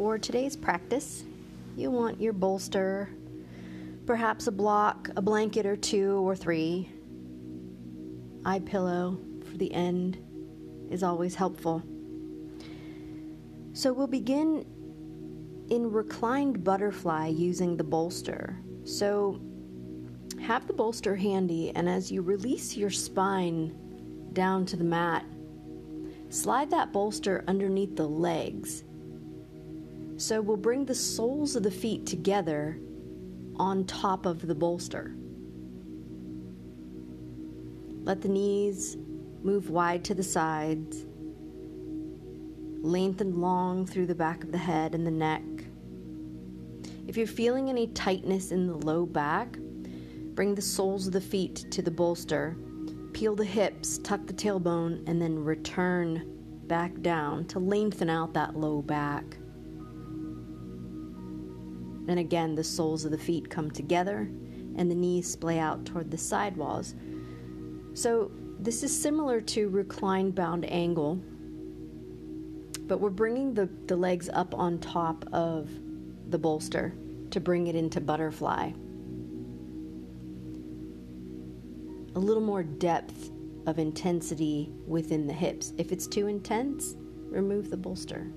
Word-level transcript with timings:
for 0.00 0.18
today's 0.18 0.56
practice, 0.56 1.24
you 1.76 1.90
want 1.90 2.18
your 2.18 2.32
bolster, 2.32 3.10
perhaps 4.06 4.46
a 4.46 4.50
block, 4.50 5.10
a 5.14 5.20
blanket 5.20 5.66
or 5.66 5.76
two 5.76 6.26
or 6.26 6.34
three. 6.34 6.90
Eye 8.46 8.60
pillow 8.60 9.20
for 9.44 9.58
the 9.58 9.70
end 9.74 10.16
is 10.90 11.02
always 11.02 11.34
helpful. 11.34 11.82
So 13.74 13.92
we'll 13.92 14.06
begin 14.06 14.64
in 15.68 15.92
reclined 15.92 16.64
butterfly 16.64 17.26
using 17.26 17.76
the 17.76 17.84
bolster. 17.84 18.56
So 18.84 19.38
have 20.40 20.66
the 20.66 20.72
bolster 20.72 21.14
handy, 21.14 21.72
and 21.76 21.86
as 21.86 22.10
you 22.10 22.22
release 22.22 22.74
your 22.74 22.88
spine 22.88 23.76
down 24.32 24.64
to 24.64 24.78
the 24.78 24.84
mat, 24.84 25.26
slide 26.30 26.70
that 26.70 26.90
bolster 26.90 27.44
underneath 27.46 27.96
the 27.96 28.08
legs. 28.08 28.84
So 30.20 30.42
we'll 30.42 30.58
bring 30.58 30.84
the 30.84 30.94
soles 30.94 31.56
of 31.56 31.62
the 31.62 31.70
feet 31.70 32.04
together 32.04 32.78
on 33.56 33.86
top 33.86 34.26
of 34.26 34.46
the 34.46 34.54
bolster. 34.54 35.14
Let 38.02 38.20
the 38.20 38.28
knees 38.28 38.98
move 39.42 39.70
wide 39.70 40.04
to 40.04 40.14
the 40.14 40.22
sides, 40.22 41.06
lengthen 42.82 43.40
long 43.40 43.86
through 43.86 44.06
the 44.06 44.14
back 44.14 44.44
of 44.44 44.52
the 44.52 44.58
head 44.58 44.94
and 44.94 45.06
the 45.06 45.10
neck. 45.10 45.42
If 47.06 47.16
you're 47.16 47.26
feeling 47.26 47.70
any 47.70 47.86
tightness 47.86 48.52
in 48.52 48.66
the 48.66 48.76
low 48.76 49.06
back, 49.06 49.56
bring 50.34 50.54
the 50.54 50.60
soles 50.60 51.06
of 51.06 51.14
the 51.14 51.20
feet 51.22 51.64
to 51.70 51.80
the 51.80 51.90
bolster, 51.90 52.58
peel 53.14 53.34
the 53.34 53.44
hips, 53.46 53.96
tuck 53.96 54.26
the 54.26 54.34
tailbone, 54.34 55.02
and 55.08 55.20
then 55.20 55.42
return 55.42 56.22
back 56.66 57.00
down 57.00 57.46
to 57.46 57.58
lengthen 57.58 58.10
out 58.10 58.34
that 58.34 58.54
low 58.54 58.82
back. 58.82 59.38
And 62.08 62.18
again, 62.18 62.54
the 62.54 62.64
soles 62.64 63.04
of 63.04 63.10
the 63.10 63.18
feet 63.18 63.50
come 63.50 63.70
together 63.70 64.30
and 64.76 64.90
the 64.90 64.94
knees 64.94 65.30
splay 65.30 65.58
out 65.58 65.84
toward 65.84 66.10
the 66.10 66.18
side 66.18 66.56
walls. 66.56 66.94
So, 67.94 68.30
this 68.58 68.82
is 68.82 68.98
similar 68.98 69.40
to 69.40 69.68
reclined 69.70 70.34
bound 70.34 70.70
angle, 70.70 71.18
but 72.82 73.00
we're 73.00 73.08
bringing 73.08 73.54
the, 73.54 73.70
the 73.86 73.96
legs 73.96 74.28
up 74.28 74.54
on 74.54 74.78
top 74.78 75.24
of 75.32 75.70
the 76.28 76.38
bolster 76.38 76.94
to 77.30 77.40
bring 77.40 77.68
it 77.68 77.74
into 77.74 78.00
butterfly. 78.00 78.72
A 82.16 82.18
little 82.18 82.42
more 82.42 82.62
depth 82.62 83.30
of 83.66 83.78
intensity 83.78 84.72
within 84.86 85.26
the 85.26 85.32
hips. 85.32 85.72
If 85.78 85.92
it's 85.92 86.06
too 86.06 86.26
intense, 86.26 86.96
remove 87.30 87.70
the 87.70 87.76
bolster. 87.76 88.30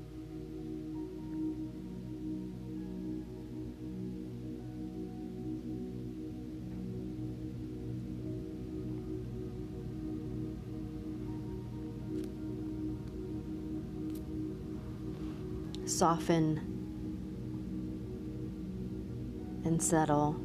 Soften 15.94 16.58
and 19.64 19.82
settle. 19.82 20.36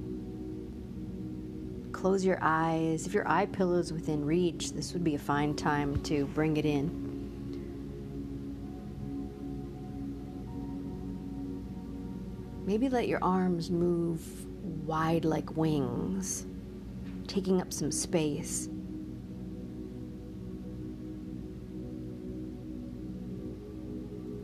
Close 1.93 2.23
your 2.23 2.39
eyes. 2.43 3.07
If 3.07 3.15
your 3.15 3.27
eye 3.27 3.47
pillow 3.47 3.79
is 3.79 3.91
within 3.91 4.27
reach, 4.27 4.73
this 4.73 4.93
would 4.93 5.03
be 5.03 5.15
a 5.15 5.19
fine 5.19 5.55
time 5.55 6.03
to 6.03 6.27
bring 6.27 6.59
it 6.59 6.67
in. 6.67 7.07
Maybe 12.67 12.91
let 12.91 13.09
your 13.09 13.25
arms 13.25 13.71
move 13.71 14.21
wide 14.87 15.25
like 15.25 15.57
wings, 15.57 16.45
taking 17.27 17.63
up 17.63 17.73
some 17.73 17.91
space. 17.91 18.69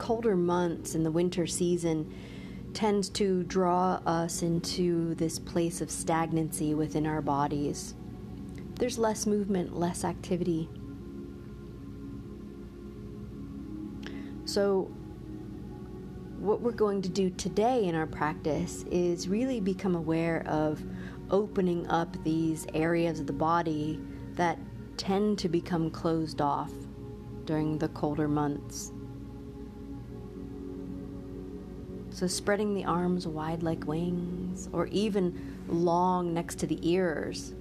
Colder 0.04 0.36
months 0.36 0.94
in 0.94 1.02
the 1.02 1.10
winter 1.10 1.46
season 1.46 2.12
tends 2.74 3.08
to 3.08 3.42
draw 3.44 4.02
us 4.04 4.42
into 4.42 5.14
this 5.14 5.38
place 5.38 5.80
of 5.80 5.90
stagnancy 5.90 6.74
within 6.74 7.06
our 7.06 7.22
bodies. 7.22 7.94
There's 8.78 8.98
less 8.98 9.24
movement, 9.24 9.78
less 9.78 10.04
activity. 10.04 10.68
So, 14.44 14.92
what 16.38 16.60
we're 16.60 16.72
going 16.72 17.00
to 17.00 17.08
do 17.08 17.30
today 17.30 17.84
in 17.84 17.94
our 17.94 18.06
practice 18.06 18.84
is 18.90 19.26
really 19.26 19.58
become 19.58 19.94
aware 19.94 20.46
of 20.46 20.82
opening 21.30 21.88
up 21.88 22.22
these 22.24 22.66
areas 22.74 23.20
of 23.20 23.26
the 23.26 23.32
body 23.32 23.98
that 24.34 24.58
tend 24.98 25.38
to 25.38 25.48
become 25.48 25.90
closed 25.90 26.42
off 26.42 26.72
during 27.46 27.78
the 27.78 27.88
colder 27.88 28.28
months. 28.28 28.92
So, 32.14 32.28
spreading 32.28 32.74
the 32.74 32.84
arms 32.84 33.26
wide 33.26 33.64
like 33.64 33.88
wings, 33.88 34.68
or 34.72 34.86
even 34.86 35.56
long 35.66 36.32
next 36.32 36.60
to 36.60 36.66
the 36.68 36.78
ears, 36.88 37.52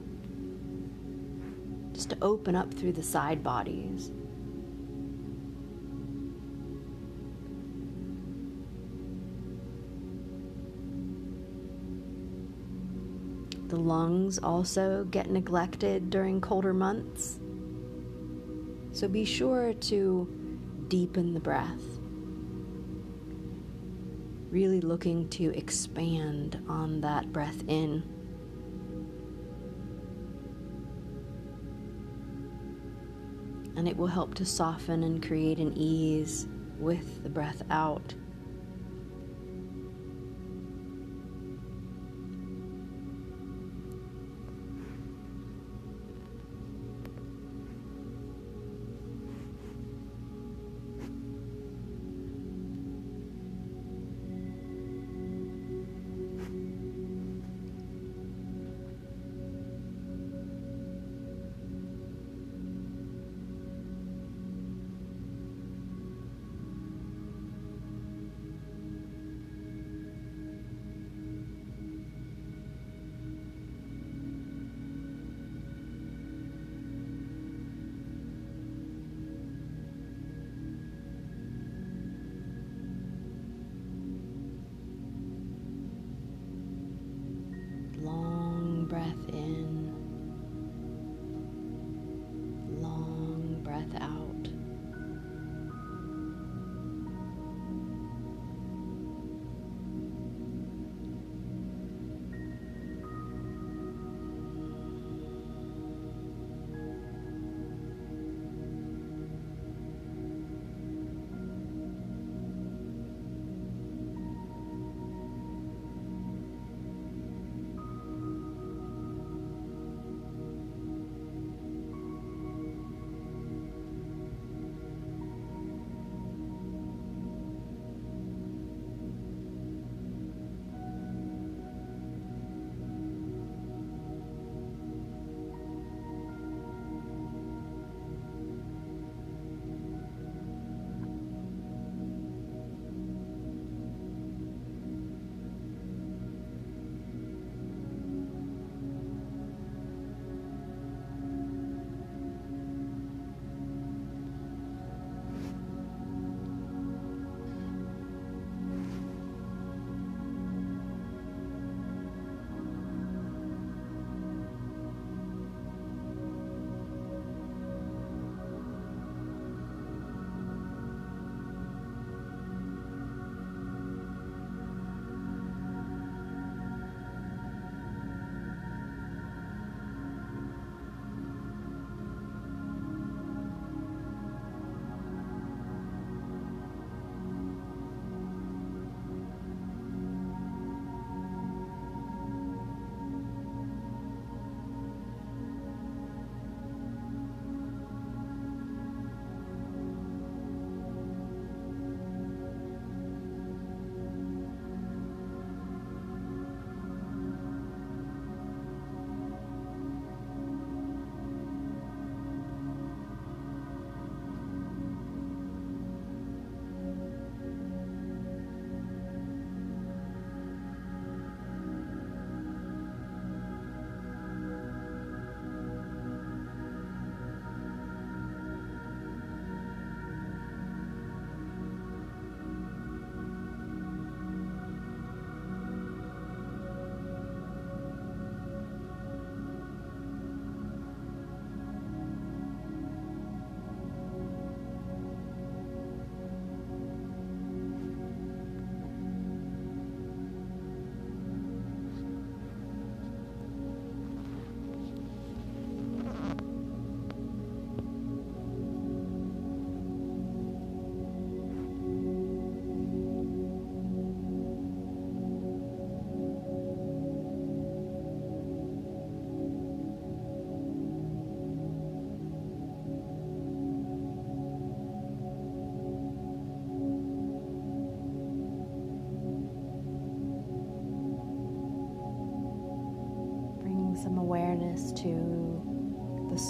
just 1.91 2.11
to 2.11 2.17
open 2.21 2.55
up 2.55 2.71
through 2.71 2.91
the 2.91 3.01
side 3.01 3.43
bodies. 3.43 4.11
The 13.69 13.79
lungs 13.79 14.37
also 14.37 15.05
get 15.05 15.31
neglected 15.31 16.11
during 16.11 16.39
colder 16.41 16.75
months. 16.75 17.39
So 18.91 19.07
be 19.07 19.25
sure 19.25 19.73
to 19.73 20.85
deepen 20.89 21.33
the 21.33 21.39
breath 21.39 21.92
really 24.53 24.81
looking 24.81 25.27
to 25.29 25.49
expand 25.57 26.63
on 26.69 27.01
that 27.01 27.33
breath 27.33 27.63
in. 27.67 28.03
And 33.75 33.87
it 33.87 33.97
will 33.97 34.05
help 34.05 34.35
to 34.35 34.45
soften 34.45 35.01
and 35.01 35.25
create 35.25 35.57
an 35.57 35.73
ease 35.75 36.45
with 36.77 37.23
the 37.23 37.29
breath 37.29 37.63
out. 37.71 38.13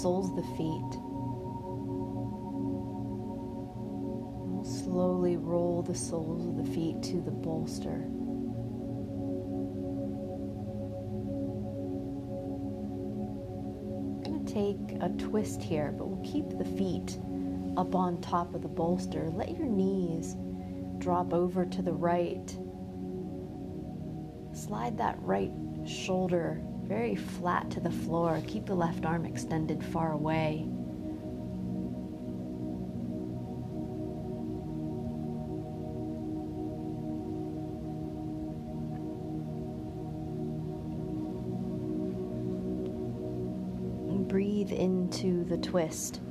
Soles 0.03 0.35
the 0.35 0.43
feet. 0.57 0.99
We'll 4.51 4.65
slowly 4.65 5.37
roll 5.37 5.81
the 5.81 5.95
soles 5.95 6.45
of 6.45 6.57
the 6.57 6.65
feet 6.73 7.01
to 7.03 7.21
the 7.21 7.31
bolster. 7.31 8.03
I'm 14.19 14.23
going 14.23 14.45
to 14.45 14.53
take 14.53 15.01
a 15.01 15.07
twist 15.17 15.63
here, 15.63 15.93
but 15.97 16.09
we'll 16.09 16.29
keep 16.29 16.49
the 16.49 16.65
feet 16.65 17.17
up 17.77 17.95
on 17.95 18.19
top 18.19 18.53
of 18.53 18.61
the 18.61 18.67
bolster. 18.67 19.29
Let 19.29 19.57
your 19.57 19.67
knees 19.67 20.35
drop 20.97 21.33
over 21.33 21.65
to 21.65 21.81
the 21.81 21.93
right. 21.93 22.53
Slide 24.51 24.97
that 24.97 25.15
right 25.21 25.53
shoulder 25.85 26.61
very 26.83 27.15
flat 27.15 27.69
to 27.71 27.79
the 27.79 27.91
floor. 27.91 28.41
Keep 28.47 28.65
the 28.65 28.75
left 28.75 29.05
arm 29.05 29.25
extended 29.25 29.83
far 29.83 30.11
away. 30.13 30.67
breathe 44.33 44.71
into 44.71 45.43
the 45.43 45.57
twist. 45.57 46.22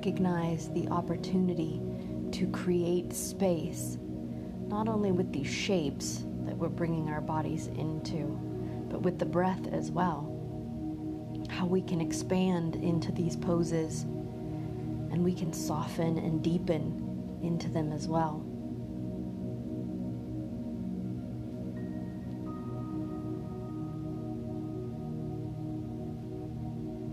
Recognize 0.00 0.70
the 0.70 0.88
opportunity 0.88 1.78
to 2.32 2.46
create 2.52 3.12
space, 3.12 3.98
not 4.66 4.88
only 4.88 5.12
with 5.12 5.30
these 5.30 5.46
shapes 5.46 6.24
that 6.46 6.56
we're 6.56 6.70
bringing 6.70 7.10
our 7.10 7.20
bodies 7.20 7.66
into, 7.66 8.24
but 8.88 9.02
with 9.02 9.18
the 9.18 9.26
breath 9.26 9.66
as 9.74 9.90
well. 9.90 10.24
How 11.50 11.66
we 11.66 11.82
can 11.82 12.00
expand 12.00 12.76
into 12.76 13.12
these 13.12 13.36
poses 13.36 14.04
and 14.04 15.22
we 15.22 15.34
can 15.34 15.52
soften 15.52 16.16
and 16.16 16.42
deepen 16.42 17.38
into 17.42 17.68
them 17.68 17.92
as 17.92 18.08
well. 18.08 18.36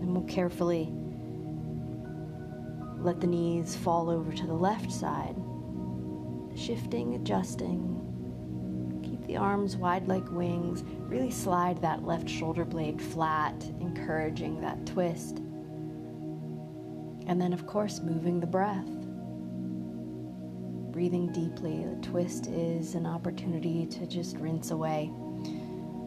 And 0.00 0.14
we'll 0.14 0.24
carefully 0.24 0.90
let 3.08 3.20
the 3.22 3.26
knees 3.26 3.74
fall 3.74 4.10
over 4.10 4.30
to 4.30 4.46
the 4.46 4.52
left 4.52 4.92
side, 4.92 5.34
shifting, 6.54 7.14
adjusting. 7.14 9.00
Keep 9.02 9.26
the 9.26 9.38
arms 9.38 9.78
wide 9.78 10.06
like 10.06 10.30
wings. 10.30 10.84
Really 10.98 11.30
slide 11.30 11.80
that 11.80 12.04
left 12.04 12.28
shoulder 12.28 12.66
blade 12.66 13.00
flat, 13.00 13.54
encouraging 13.80 14.60
that 14.60 14.84
twist. 14.84 15.38
And 17.26 17.40
then, 17.40 17.54
of 17.54 17.66
course, 17.66 18.00
moving 18.00 18.40
the 18.40 18.46
breath. 18.46 18.90
Breathing 20.92 21.32
deeply. 21.32 21.86
The 21.86 22.06
twist 22.06 22.48
is 22.48 22.94
an 22.94 23.06
opportunity 23.06 23.86
to 23.86 24.06
just 24.06 24.36
rinse 24.36 24.70
away. 24.70 25.10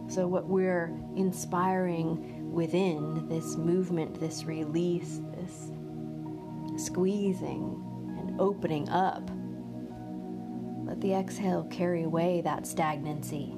So, 0.07 0.27
what 0.27 0.45
we're 0.45 0.95
inspiring 1.15 2.51
within 2.51 3.27
this 3.27 3.55
movement, 3.55 4.19
this 4.19 4.43
release, 4.43 5.19
squeezing 6.85 7.83
and 8.19 8.39
opening 8.39 8.89
up. 8.89 9.29
Let 10.85 10.99
the 11.01 11.13
exhale 11.13 11.63
carry 11.65 12.03
away 12.03 12.41
that 12.41 12.67
stagnancy. 12.67 13.55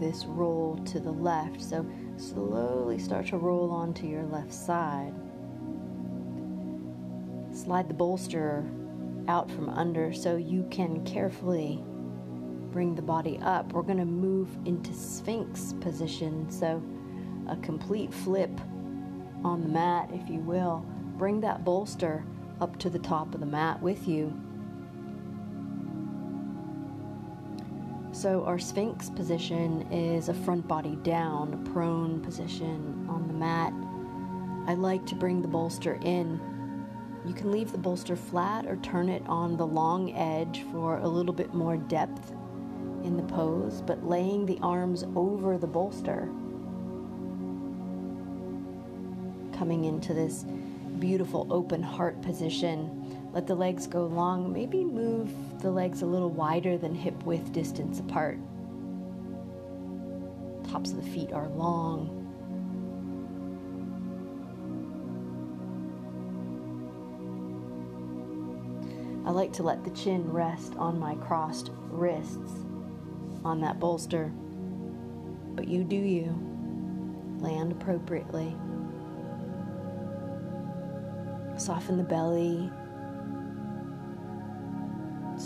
This 0.00 0.24
roll 0.24 0.80
to 0.86 0.98
the 0.98 1.12
left. 1.12 1.62
So 1.62 1.86
slowly 2.16 2.98
start 2.98 3.28
to 3.28 3.36
roll 3.36 3.70
onto 3.70 4.06
your 4.06 4.24
left 4.24 4.52
side. 4.52 5.12
Slide 7.52 7.88
the 7.88 7.94
bolster 7.94 8.64
out 9.28 9.50
from 9.50 9.68
under 9.68 10.12
so 10.12 10.36
you 10.36 10.66
can 10.70 11.04
carefully 11.04 11.84
bring 12.72 12.94
the 12.94 13.02
body 13.02 13.38
up. 13.42 13.72
We're 13.72 13.82
going 13.82 13.98
to 13.98 14.04
move 14.04 14.48
into 14.64 14.92
Sphinx 14.94 15.74
position. 15.80 16.50
So 16.50 16.82
a 17.48 17.56
complete 17.56 18.12
flip 18.14 18.50
on 19.44 19.62
the 19.62 19.68
mat, 19.68 20.10
if 20.12 20.28
you 20.30 20.38
will. 20.40 20.84
Bring 21.16 21.40
that 21.40 21.64
bolster 21.64 22.24
up 22.60 22.78
to 22.78 22.90
the 22.90 22.98
top 22.98 23.34
of 23.34 23.40
the 23.40 23.46
mat 23.46 23.82
with 23.82 24.06
you. 24.06 24.32
So, 28.20 28.44
our 28.44 28.58
Sphinx 28.58 29.08
position 29.08 29.90
is 29.90 30.28
a 30.28 30.34
front 30.34 30.68
body 30.68 30.94
down, 30.96 31.64
prone 31.72 32.20
position 32.20 33.06
on 33.08 33.26
the 33.26 33.32
mat. 33.32 33.72
I 34.70 34.74
like 34.74 35.06
to 35.06 35.14
bring 35.14 35.40
the 35.40 35.48
bolster 35.48 35.98
in. 36.02 36.38
You 37.24 37.32
can 37.32 37.50
leave 37.50 37.72
the 37.72 37.78
bolster 37.78 38.16
flat 38.16 38.66
or 38.66 38.76
turn 38.76 39.08
it 39.08 39.22
on 39.24 39.56
the 39.56 39.66
long 39.66 40.12
edge 40.12 40.66
for 40.70 40.98
a 40.98 41.08
little 41.08 41.32
bit 41.32 41.54
more 41.54 41.78
depth 41.78 42.32
in 43.04 43.16
the 43.16 43.22
pose, 43.22 43.80
but 43.80 44.06
laying 44.06 44.44
the 44.44 44.58
arms 44.60 45.02
over 45.16 45.56
the 45.56 45.66
bolster. 45.66 46.28
Coming 49.56 49.86
into 49.86 50.12
this 50.12 50.44
beautiful 50.98 51.46
open 51.50 51.82
heart 51.82 52.20
position 52.20 52.99
let 53.32 53.46
the 53.46 53.54
legs 53.54 53.86
go 53.86 54.06
long. 54.06 54.52
Maybe 54.52 54.84
move 54.84 55.30
the 55.60 55.70
legs 55.70 56.02
a 56.02 56.06
little 56.06 56.30
wider 56.30 56.76
than 56.76 56.94
hip 56.94 57.22
width 57.24 57.52
distance 57.52 58.00
apart. 58.00 58.38
Tops 60.68 60.90
of 60.90 60.96
the 60.96 61.10
feet 61.10 61.32
are 61.32 61.48
long. 61.50 62.16
I 69.26 69.30
like 69.32 69.52
to 69.54 69.62
let 69.62 69.84
the 69.84 69.90
chin 69.90 70.28
rest 70.32 70.74
on 70.76 70.98
my 70.98 71.14
crossed 71.14 71.70
wrists 71.90 72.64
on 73.44 73.60
that 73.60 73.78
bolster. 73.78 74.32
But 75.54 75.68
you 75.68 75.84
do 75.84 75.96
you. 75.96 76.36
Land 77.38 77.70
appropriately. 77.72 78.56
Soften 81.56 81.96
the 81.96 82.02
belly, 82.02 82.70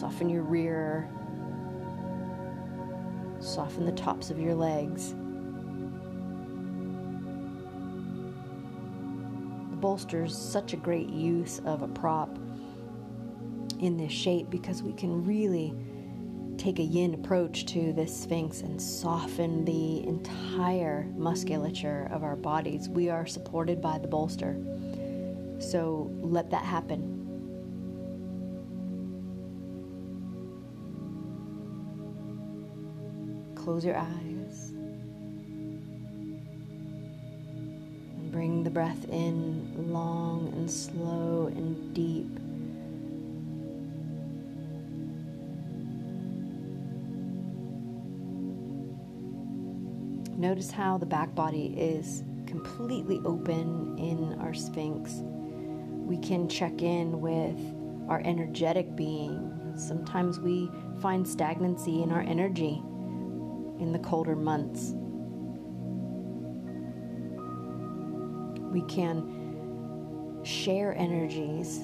Soften 0.05 0.29
your 0.29 0.43
rear. 0.43 1.09
Soften 3.41 3.87
the 3.87 3.93
tops 3.93 4.29
of 4.29 4.39
your 4.39 4.55
legs. 4.55 5.15
The 9.71 9.77
bolster 9.77 10.25
is 10.25 10.37
such 10.37 10.75
a 10.75 10.77
great 10.77 11.09
use 11.09 11.63
of 11.65 11.81
a 11.81 11.89
prop 11.89 12.37
in 13.81 13.97
this 13.97 14.13
shape 14.13 14.51
because 14.51 14.83
we 14.83 14.93
can 14.93 15.25
really 15.25 15.75
take 16.59 16.81
a 16.81 16.85
yin 16.85 17.15
approach 17.15 17.65
to 17.73 17.95
this 17.95 18.15
sphinx 18.15 18.61
and 18.61 18.81
soften 18.81 19.65
the 19.65 20.07
entire 20.07 21.05
musculature 21.17 22.11
of 22.13 22.23
our 22.23 22.37
bodies. 22.37 22.91
We 22.91 23.09
are 23.09 23.25
supported 23.25 23.81
by 23.81 23.97
the 23.97 24.09
bolster. 24.09 24.55
So 25.61 26.11
let 26.21 26.51
that 26.51 26.65
happen. 26.65 27.14
Close 33.65 33.83
your 33.83 33.97
eyes. 33.97 34.73
And 38.13 38.31
bring 38.31 38.63
the 38.63 38.69
breath 38.69 39.09
in 39.09 39.91
long 39.91 40.53
and 40.55 40.71
slow 40.71 41.47
and 41.47 41.95
deep. 41.95 42.29
Notice 50.37 50.71
how 50.71 50.99
the 50.99 51.07
back 51.07 51.35
body 51.35 51.75
is 51.75 52.23
completely 52.45 53.23
open 53.25 53.97
in 53.97 54.39
our 54.41 54.53
Sphinx. 54.53 55.23
We 56.05 56.19
can 56.19 56.51
check 56.51 56.83
in 56.83 57.23
with 57.23 57.59
our 58.11 58.21
energetic 58.27 58.95
being. 58.95 59.73
Sometimes 59.75 60.39
we 60.39 60.71
find 61.01 61.27
stagnancy 61.27 62.03
in 62.03 62.13
our 62.13 62.21
energy 62.21 62.83
in 63.85 63.93
the 63.93 63.99
colder 63.99 64.35
months. 64.35 64.95
We 68.73 68.81
can 68.83 70.41
share 70.43 70.95
energies 70.95 71.81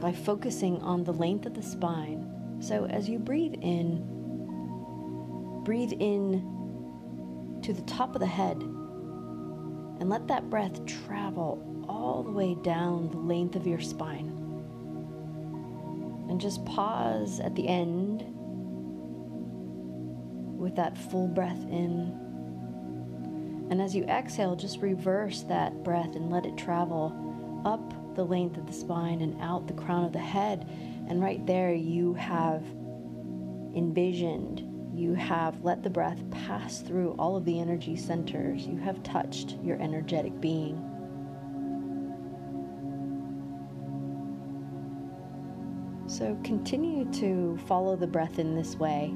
by 0.00 0.12
focusing 0.12 0.80
on 0.82 1.02
the 1.02 1.12
length 1.12 1.46
of 1.46 1.54
the 1.54 1.62
spine. 1.62 2.56
So 2.60 2.86
as 2.86 3.08
you 3.08 3.18
breathe 3.18 3.54
in, 3.60 4.04
breathe 5.64 5.92
in 5.98 7.58
to 7.62 7.72
the 7.72 7.82
top 7.82 8.14
of 8.14 8.20
the 8.20 8.26
head 8.26 8.58
and 8.62 10.08
let 10.08 10.28
that 10.28 10.48
breath 10.48 10.86
travel 10.86 11.84
all 11.88 12.22
the 12.22 12.30
way 12.30 12.54
down 12.62 13.10
the 13.10 13.18
length 13.18 13.56
of 13.56 13.66
your 13.66 13.80
spine. 13.80 14.28
And 16.30 16.40
just 16.40 16.64
pause 16.64 17.40
at 17.40 17.56
the 17.56 17.66
end 17.66 18.31
with 20.72 20.76
that 20.76 20.96
full 20.96 21.28
breath 21.28 21.62
in. 21.64 22.18
And 23.70 23.80
as 23.80 23.94
you 23.94 24.04
exhale, 24.04 24.56
just 24.56 24.80
reverse 24.80 25.42
that 25.42 25.84
breath 25.84 26.16
and 26.16 26.30
let 26.30 26.46
it 26.46 26.56
travel 26.56 27.62
up 27.64 28.14
the 28.14 28.24
length 28.24 28.56
of 28.56 28.66
the 28.66 28.72
spine 28.72 29.20
and 29.20 29.40
out 29.40 29.66
the 29.66 29.74
crown 29.74 30.04
of 30.04 30.12
the 30.12 30.18
head. 30.18 30.68
And 31.08 31.22
right 31.22 31.44
there, 31.46 31.74
you 31.74 32.14
have 32.14 32.62
envisioned, 33.74 34.98
you 34.98 35.14
have 35.14 35.62
let 35.62 35.82
the 35.82 35.90
breath 35.90 36.22
pass 36.30 36.80
through 36.80 37.12
all 37.18 37.36
of 37.36 37.44
the 37.44 37.58
energy 37.58 37.96
centers, 37.96 38.66
you 38.66 38.78
have 38.78 39.02
touched 39.02 39.56
your 39.62 39.80
energetic 39.80 40.40
being. 40.40 40.88
So 46.06 46.38
continue 46.44 47.10
to 47.12 47.58
follow 47.66 47.96
the 47.96 48.06
breath 48.06 48.38
in 48.38 48.54
this 48.54 48.76
way. 48.76 49.14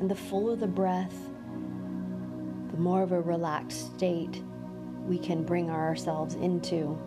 And 0.00 0.10
the 0.10 0.14
fuller 0.14 0.56
the 0.56 0.66
breath, 0.66 1.14
the 2.70 2.76
more 2.76 3.02
of 3.02 3.12
a 3.12 3.20
relaxed 3.20 3.94
state 3.96 4.42
we 5.06 5.18
can 5.18 5.42
bring 5.42 5.70
ourselves 5.70 6.34
into. 6.34 6.98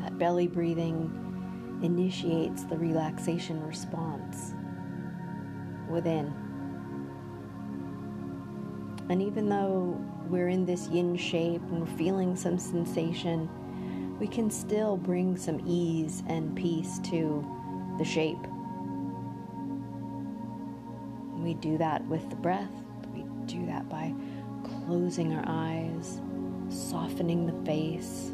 That 0.00 0.18
belly 0.18 0.48
breathing 0.48 1.80
initiates 1.82 2.64
the 2.64 2.76
relaxation 2.76 3.64
response 3.66 4.54
within. 5.88 6.34
And 9.08 9.22
even 9.22 9.48
though 9.48 10.00
we're 10.28 10.48
in 10.48 10.66
this 10.66 10.88
yin 10.88 11.16
shape 11.16 11.62
and 11.70 11.80
we're 11.80 11.96
feeling 11.96 12.34
some 12.34 12.58
sensation, 12.58 13.48
we 14.18 14.26
can 14.26 14.50
still 14.50 14.96
bring 14.96 15.36
some 15.36 15.60
ease 15.66 16.22
and 16.28 16.56
peace 16.56 16.98
to 17.04 17.44
the 17.98 18.04
shape. 18.04 18.38
We 21.36 21.54
do 21.54 21.78
that 21.78 22.04
with 22.06 22.28
the 22.30 22.36
breath. 22.36 22.72
We 23.14 23.24
do 23.46 23.66
that 23.66 23.88
by 23.88 24.14
closing 24.64 25.32
our 25.34 25.44
eyes, 25.46 26.20
softening 26.68 27.46
the 27.46 27.64
face, 27.64 28.32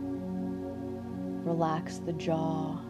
relax 1.44 1.98
the 1.98 2.12
jaw. 2.12 2.81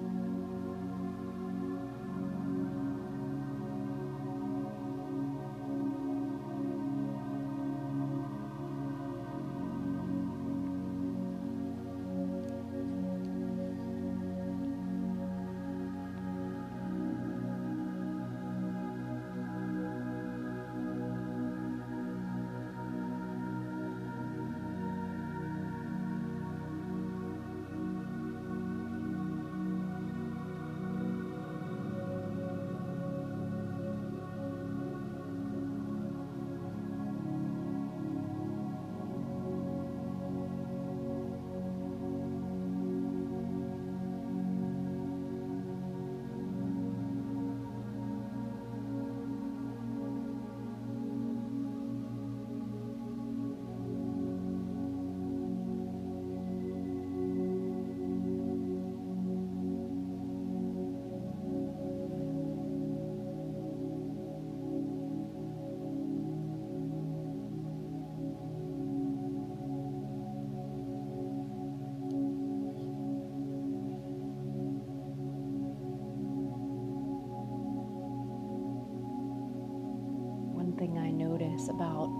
About 81.68 82.10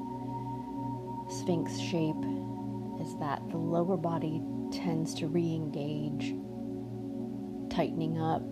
Sphinx 1.31 1.79
shape 1.79 2.25
is 3.01 3.17
that 3.19 3.43
the 3.51 3.57
lower 3.57 3.97
body 3.97 4.43
tends 4.71 5.15
to 5.15 5.27
re 5.29 5.55
engage, 5.55 6.35
tightening 7.75 8.19
up 8.19 8.43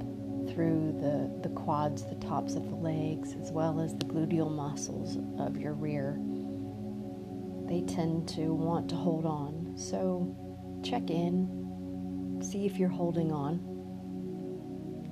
through 0.49 0.93
the, 1.01 1.49
the 1.49 1.55
quads, 1.55 2.05
the 2.05 2.15
tops 2.17 2.55
of 2.55 2.69
the 2.69 2.75
legs, 2.77 3.35
as 3.41 3.53
well 3.53 3.81
as 3.81 3.95
the 3.95 4.05
gluteal 4.05 4.51
muscles 4.51 5.19
of 5.39 5.57
your 5.57 5.75
rear. 5.75 6.19
They 7.69 7.83
tend 7.83 8.29
to 8.31 8.55
want 8.55 8.89
to 8.91 8.97
hold 8.97 9.27
on. 9.27 9.75
So 9.77 10.37
check 10.83 11.11
in, 11.11 12.41
see 12.43 12.67
if 12.67 12.79
you're 12.79 12.89
holding 12.89 13.31
on, 13.33 13.61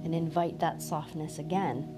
and 0.04 0.14
invite 0.14 0.58
that 0.60 0.82
softness 0.82 1.38
again. 1.38 1.94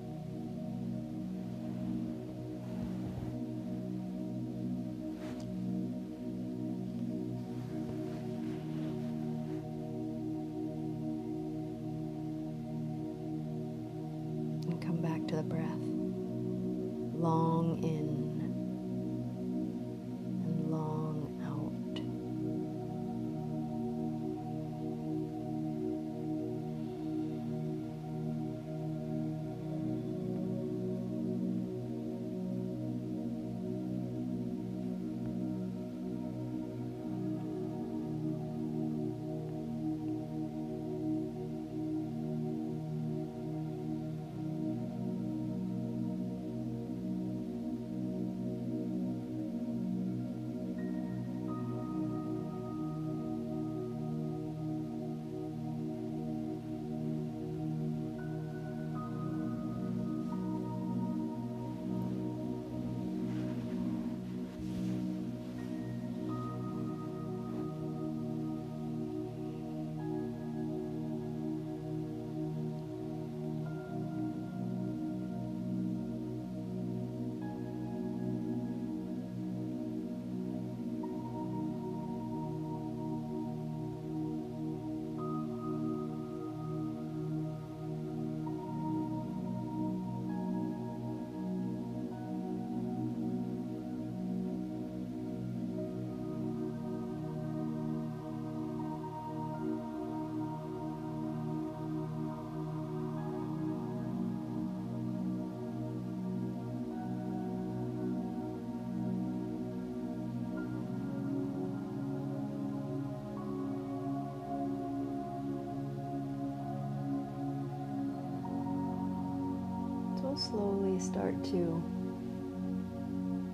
Slowly 120.51 120.99
start 120.99 121.43
to 121.45 121.83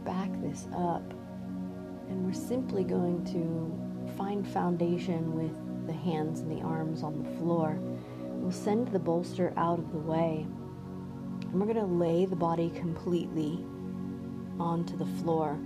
back 0.05 0.31
this 0.41 0.67
up. 0.75 1.03
And 2.09 2.25
we're 2.25 2.33
simply 2.33 2.85
going 2.85 3.25
to 3.27 4.15
find 4.17 4.47
foundation 4.47 5.35
with 5.35 5.53
the 5.87 5.93
hands 5.93 6.41
and 6.41 6.51
the 6.51 6.63
arms 6.65 7.03
on 7.03 7.23
the 7.23 7.31
floor. 7.39 7.79
We'll 8.21 8.53
send 8.53 8.89
the 8.89 8.99
bolster 8.99 9.53
out 9.57 9.79
of 9.79 9.93
the 9.93 9.99
way. 9.99 10.47
And 11.43 11.55
we're 11.55 11.73
going 11.73 11.77
to 11.77 11.85
lay 11.85 12.25
the 12.25 12.37
body 12.37 12.71
completely 12.71 13.65
onto 14.59 14.97
the 14.97 15.07
floor. 15.23 15.59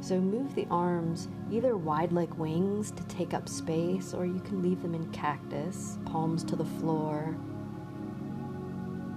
So 0.00 0.20
move 0.20 0.54
the 0.54 0.66
arms 0.70 1.28
either 1.50 1.76
wide 1.76 2.12
like 2.12 2.38
wings 2.38 2.92
to 2.92 3.02
take 3.04 3.34
up 3.34 3.48
space, 3.48 4.14
or 4.14 4.26
you 4.26 4.40
can 4.40 4.62
leave 4.62 4.82
them 4.82 4.94
in 4.94 5.10
cactus, 5.10 5.98
palms 6.04 6.44
to 6.44 6.56
the 6.56 6.64
floor. 6.64 7.36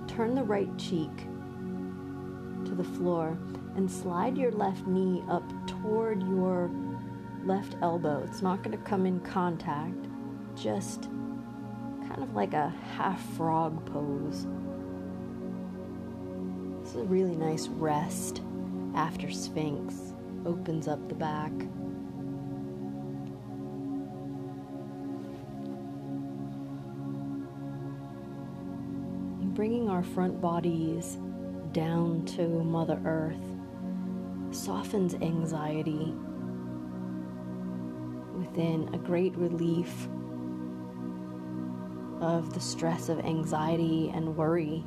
Turn 0.08 0.34
the 0.34 0.43
right 0.43 0.76
cheek 0.78 1.12
the 2.82 2.98
floor 2.98 3.38
and 3.76 3.89
slide 3.89 4.38
your 4.38 4.52
left 4.52 4.88
knee 4.88 5.24
up 5.30 5.44
toward 5.67 6.22
your 6.24 6.72
left 7.46 7.76
elbow. 7.82 8.24
It's 8.28 8.41
not 8.41 8.63
going 8.63 8.76
to 8.76 8.84
come 8.84 9.06
in 9.06 9.20
contact, 9.20 10.08
just 10.56 11.04
kind 11.04 12.24
of 12.24 12.34
like 12.34 12.54
a 12.54 12.74
half 12.96 13.22
frog 13.36 13.86
pose. 13.86 14.48
This 16.82 16.96
is 16.96 17.02
a 17.02 17.06
really 17.06 17.36
nice 17.36 17.67
rest 17.67 18.41
after 18.96 19.30
Sphinx. 19.30 20.13
Opens 20.46 20.88
up 20.88 21.08
the 21.08 21.15
back. 21.15 21.52
bringing 29.54 29.89
our 29.89 30.02
front 30.02 30.39
bodies 30.39 31.17
down 31.74 32.26
to 32.26 32.48
Mother 32.48 33.00
Earth 33.06 33.36
softens 34.52 35.14
anxiety 35.16 36.14
within 38.38 38.90
a 38.94 38.98
great 38.98 39.36
relief 39.38 40.08
of 42.20 42.54
the 42.54 42.60
stress 42.60 43.08
of 43.08 43.20
anxiety 43.20 44.12
and 44.14 44.36
worry. 44.36 44.84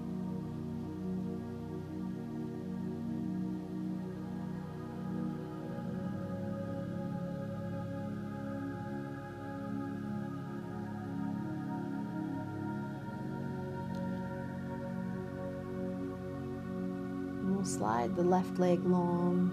The 18.08 18.22
left 18.22 18.58
leg 18.58 18.84
long 18.84 19.50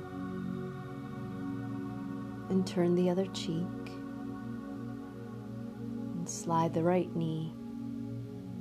and 2.49 2.67
turn 2.67 2.95
the 2.95 3.09
other 3.09 3.25
cheek 3.27 3.65
and 6.15 6.27
slide 6.27 6.73
the 6.73 6.83
right 6.83 7.15
knee 7.15 7.53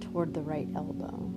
toward 0.00 0.32
the 0.32 0.40
right 0.40 0.68
elbow. 0.76 1.30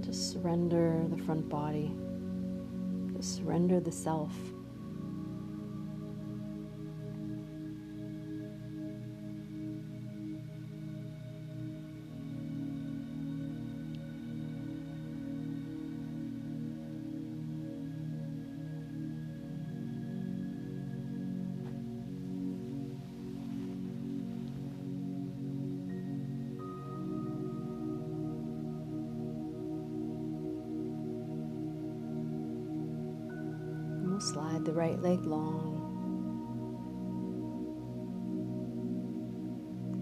Just 0.00 0.32
surrender 0.32 1.04
the 1.08 1.22
front 1.24 1.48
body. 1.48 1.92
Just 3.16 3.36
surrender 3.36 3.80
the 3.80 3.92
self. 3.92 4.32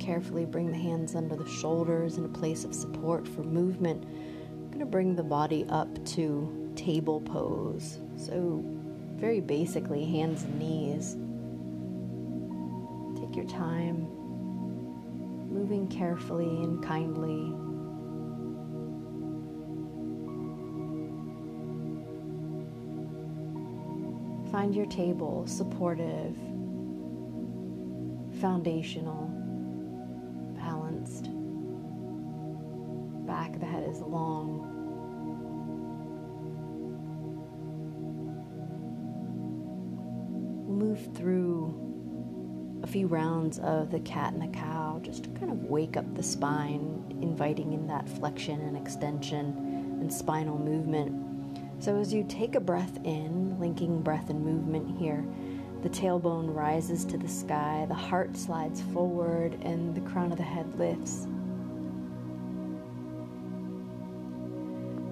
Carefully 0.02 0.44
bring 0.44 0.72
the 0.72 0.78
hands 0.78 1.14
under 1.14 1.36
the 1.36 1.48
shoulders 1.48 2.18
in 2.18 2.24
a 2.24 2.28
place 2.28 2.64
of 2.64 2.74
support 2.74 3.28
for 3.28 3.44
movement. 3.44 4.02
I'm 4.02 4.66
going 4.66 4.80
to 4.80 4.84
bring 4.84 5.14
the 5.14 5.22
body 5.22 5.64
up 5.68 6.04
to 6.06 6.72
table 6.74 7.20
pose. 7.20 8.00
So, 8.16 8.64
very 9.14 9.40
basically, 9.40 10.04
hands 10.04 10.42
and 10.42 10.58
knees. 10.58 11.16
Take 13.20 13.36
your 13.36 13.46
time, 13.46 14.08
moving 15.48 15.86
carefully 15.86 16.64
and 16.64 16.84
kindly. 16.84 17.54
Find 24.50 24.74
your 24.74 24.86
table 24.86 25.46
supportive, 25.46 26.34
foundational, 28.40 29.31
Back 33.52 33.60
of 33.62 33.68
the 33.68 33.76
head 33.76 33.88
is 33.90 34.00
long. 34.00 34.60
We'll 40.66 40.88
move 40.88 41.14
through 41.14 42.80
a 42.82 42.86
few 42.86 43.06
rounds 43.06 43.58
of 43.58 43.90
the 43.90 44.00
cat 44.00 44.32
and 44.32 44.40
the 44.40 44.58
cow 44.58 45.00
just 45.02 45.24
to 45.24 45.30
kind 45.30 45.52
of 45.52 45.64
wake 45.64 45.98
up 45.98 46.14
the 46.14 46.22
spine, 46.22 47.04
inviting 47.20 47.74
in 47.74 47.86
that 47.88 48.08
flexion 48.08 48.58
and 48.62 48.74
extension 48.74 49.98
and 50.00 50.10
spinal 50.10 50.58
movement. 50.58 51.14
So, 51.78 51.98
as 51.98 52.14
you 52.14 52.24
take 52.26 52.54
a 52.54 52.60
breath 52.60 52.96
in, 53.04 53.60
linking 53.60 54.00
breath 54.00 54.30
and 54.30 54.42
movement 54.42 54.98
here, 54.98 55.22
the 55.82 55.90
tailbone 55.90 56.54
rises 56.54 57.04
to 57.04 57.18
the 57.18 57.28
sky, 57.28 57.84
the 57.86 57.94
heart 57.94 58.34
slides 58.34 58.80
forward, 58.94 59.58
and 59.60 59.94
the 59.94 60.00
crown 60.10 60.32
of 60.32 60.38
the 60.38 60.44
head 60.44 60.78
lifts. 60.78 61.26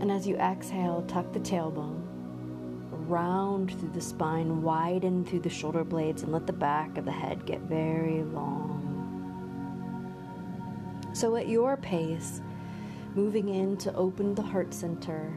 And 0.01 0.11
as 0.11 0.27
you 0.27 0.37
exhale, 0.37 1.05
tuck 1.07 1.31
the 1.33 1.41
tailbone, 1.41 2.01
round 2.91 3.79
through 3.79 3.91
the 3.91 4.01
spine, 4.01 4.63
widen 4.63 5.27
through 5.27 5.41
the 5.41 5.51
shoulder 5.51 5.85
blades, 5.85 6.23
and 6.23 6.33
let 6.33 6.47
the 6.47 6.55
back 6.55 6.97
of 6.97 7.05
the 7.05 7.13
head 7.13 7.45
get 7.45 7.61
very 7.61 8.23
long. 8.23 8.79
So, 11.13 11.37
at 11.37 11.49
your 11.49 11.77
pace, 11.77 12.41
moving 13.15 13.51
in 13.51 13.77
to 13.79 13.95
open 13.95 14.35
the 14.35 14.43
heart 14.43 14.73
center 14.73 15.33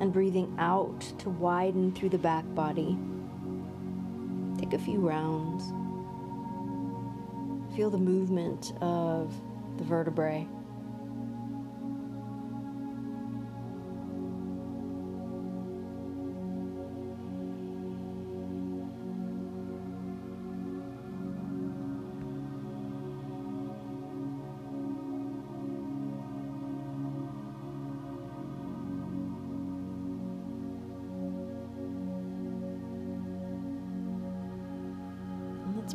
and 0.00 0.12
breathing 0.12 0.52
out 0.58 1.00
to 1.18 1.30
widen 1.30 1.92
through 1.92 2.08
the 2.08 2.18
back 2.18 2.44
body. 2.54 2.98
Take 4.58 4.72
a 4.72 4.78
few 4.78 4.98
rounds. 4.98 5.64
Feel 7.76 7.90
the 7.90 7.98
movement 7.98 8.72
of 8.80 9.32
the 9.76 9.84
vertebrae. 9.84 10.48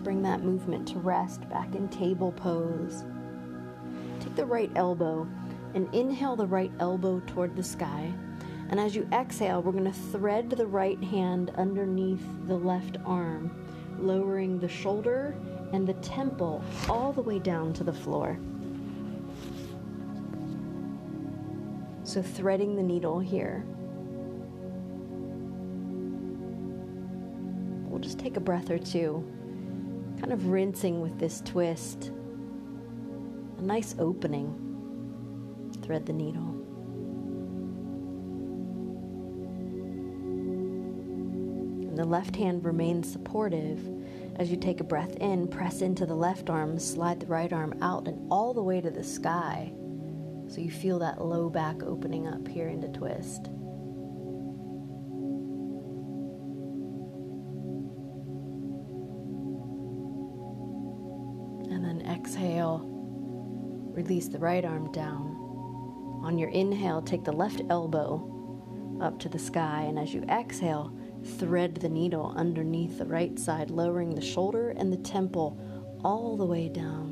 Bring 0.10 0.24
that 0.24 0.42
movement 0.42 0.88
to 0.88 0.98
rest 0.98 1.48
back 1.52 1.76
in 1.76 1.88
table 1.88 2.32
pose. 2.32 3.04
Take 4.20 4.36
the 4.36 4.44
right 4.44 4.72
elbow 4.76 5.28
and 5.76 5.88
inhale 5.94 6.36
the 6.36 6.48
right 6.48 6.72
elbow 6.80 7.22
toward 7.28 7.56
the 7.56 7.62
sky. 7.62 8.12
And 8.72 8.80
as 8.80 8.96
you 8.96 9.08
exhale, 9.14 9.62
we're 9.62 9.72
going 9.72 9.84
to 9.84 9.92
thread 9.92 10.50
the 10.50 10.66
right 10.66 11.00
hand 11.04 11.52
underneath 11.58 12.24
the 12.48 12.56
left 12.56 12.98
arm, 13.06 13.52
lowering 14.00 14.58
the 14.58 14.68
shoulder 14.68 15.36
and 15.74 15.86
the 15.86 15.94
temple 15.94 16.64
all 16.90 17.14
the 17.14 17.22
way 17.22 17.38
down 17.38 17.72
to 17.74 17.84
the 17.84 17.94
floor. 17.94 18.40
So, 22.04 22.24
threading 22.24 22.76
the 22.76 22.82
needle 22.82 23.20
here. 23.20 23.64
We'll 27.88 28.00
just 28.00 28.18
take 28.18 28.38
a 28.38 28.40
breath 28.40 28.72
or 28.72 28.80
two, 28.80 29.24
kind 30.20 30.34
of 30.34 30.48
rinsing 30.48 31.02
with 31.02 31.18
this 31.18 31.42
twist. 31.42 32.12
A 33.58 33.62
nice 33.62 33.96
opening. 33.98 34.66
Thread 35.82 36.06
the 36.06 36.14
needle. 36.14 36.56
And 41.88 41.98
the 41.98 42.06
left 42.06 42.36
hand 42.36 42.66
remains 42.66 43.10
supportive. 43.12 43.80
As 44.36 44.52
you 44.52 44.58
take 44.58 44.82
a 44.82 44.86
breath 44.86 45.16
in, 45.18 45.48
press 45.48 45.82
into 45.82 46.06
the 46.06 46.16
left 46.16 46.50
arm, 46.50 46.78
slide 46.80 47.22
the 47.22 47.26
right 47.26 47.52
arm 47.52 47.74
out 47.82 48.08
and 48.08 48.28
all 48.32 48.54
the 48.54 48.64
way 48.64 48.82
to 48.82 48.92
the 48.92 49.04
sky. 49.04 49.72
So 50.48 50.62
you 50.62 50.72
feel 50.72 51.00
that 51.00 51.24
low 51.24 51.50
back 51.50 51.82
opening 51.84 52.28
up 52.28 52.48
here 52.48 52.68
into 52.68 52.88
twist. 52.90 53.50
Release 64.00 64.30
the 64.30 64.40
right 64.40 64.64
arm 64.64 64.90
down. 64.94 65.36
On 66.24 66.38
your 66.38 66.50
inhale, 66.52 67.02
take 67.02 67.26
the 67.26 67.34
left 67.34 67.62
elbow 67.70 68.98
up 69.02 69.20
to 69.20 69.28
the 69.28 69.38
sky, 69.38 69.84
and 69.90 70.00
as 70.00 70.14
you 70.14 70.24
exhale, 70.30 70.94
thread 71.38 71.76
the 71.76 71.90
needle 71.90 72.34
underneath 72.38 72.98
the 72.98 73.06
right 73.06 73.38
side, 73.38 73.70
lowering 73.70 74.16
the 74.16 74.22
shoulder 74.22 74.70
and 74.70 74.92
the 74.92 74.98
temple 74.98 75.60
all 76.02 76.38
the 76.38 76.46
way 76.46 76.70
down. 76.70 77.09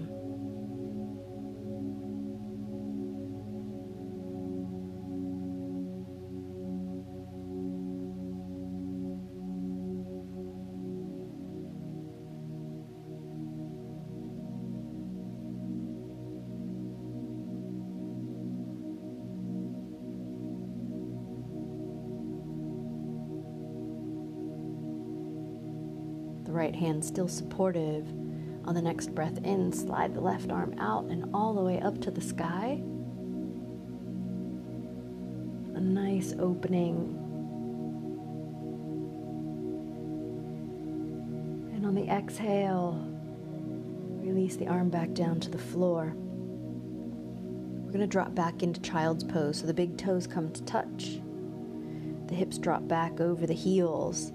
Right 26.57 26.75
hand 26.75 27.05
still 27.05 27.27
supportive. 27.27 28.07
On 28.65 28.73
the 28.73 28.81
next 28.81 29.13
breath 29.13 29.37
in, 29.45 29.71
slide 29.71 30.13
the 30.13 30.19
left 30.19 30.51
arm 30.51 30.75
out 30.79 31.05
and 31.05 31.29
all 31.33 31.53
the 31.53 31.61
way 31.61 31.79
up 31.79 32.01
to 32.01 32.11
the 32.11 32.19
sky. 32.19 32.81
A 35.75 35.79
nice 35.79 36.33
opening. 36.39 37.15
And 41.73 41.85
on 41.85 41.95
the 41.95 42.09
exhale, 42.09 43.07
release 44.21 44.57
the 44.57 44.67
arm 44.67 44.89
back 44.89 45.13
down 45.13 45.39
to 45.41 45.49
the 45.49 45.57
floor. 45.57 46.13
We're 46.15 47.93
going 47.93 48.01
to 48.01 48.07
drop 48.07 48.35
back 48.35 48.63
into 48.63 48.81
child's 48.81 49.23
pose 49.23 49.59
so 49.59 49.67
the 49.67 49.73
big 49.73 49.97
toes 49.97 50.27
come 50.27 50.51
to 50.51 50.61
touch. 50.63 51.21
The 52.27 52.35
hips 52.35 52.57
drop 52.57 52.85
back 52.87 53.21
over 53.21 53.47
the 53.47 53.53
heels 53.53 54.33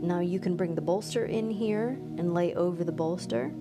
now 0.00 0.20
you 0.20 0.38
can 0.40 0.56
bring 0.56 0.74
the 0.74 0.80
bolster 0.80 1.26
in 1.26 1.50
here 1.50 1.98
and 2.18 2.34
lay 2.34 2.54
over 2.54 2.84
the 2.84 2.92
bolster. 2.92 3.52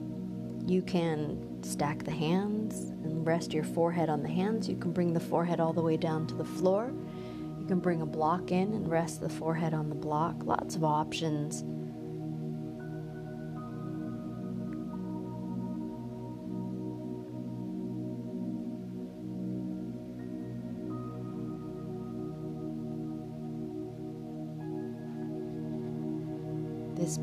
You 0.66 0.82
can 0.82 1.64
stack 1.64 2.04
the 2.04 2.12
hands 2.12 2.90
and 3.04 3.26
rest 3.26 3.54
your 3.54 3.64
forehead 3.64 4.10
on 4.10 4.22
the 4.22 4.30
hands. 4.30 4.68
You 4.68 4.76
can 4.76 4.92
bring 4.92 5.14
the 5.14 5.20
forehead 5.20 5.60
all 5.60 5.74
the 5.74 5.82
way 5.82 5.98
down 5.98 6.28
to 6.28 6.36
the 6.36 6.46
floor. 6.46 6.94
You 7.60 7.66
can 7.66 7.80
bring 7.80 8.02
a 8.02 8.06
block 8.06 8.52
in 8.52 8.74
and 8.74 8.90
rest 8.90 9.22
the 9.22 9.30
forehead 9.30 9.74
on 9.74 9.90
the 9.90 9.96
block. 9.96 10.44
Lots 10.44 10.76
of 10.76 10.84
options. 10.84 11.64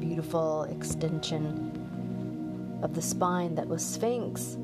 Beautiful 0.04 0.64
extension 0.64 1.72
of 2.82 2.94
the 2.94 3.00
spine 3.00 3.54
that 3.54 3.66
was 3.66 3.82
Sphinx. 3.82 4.54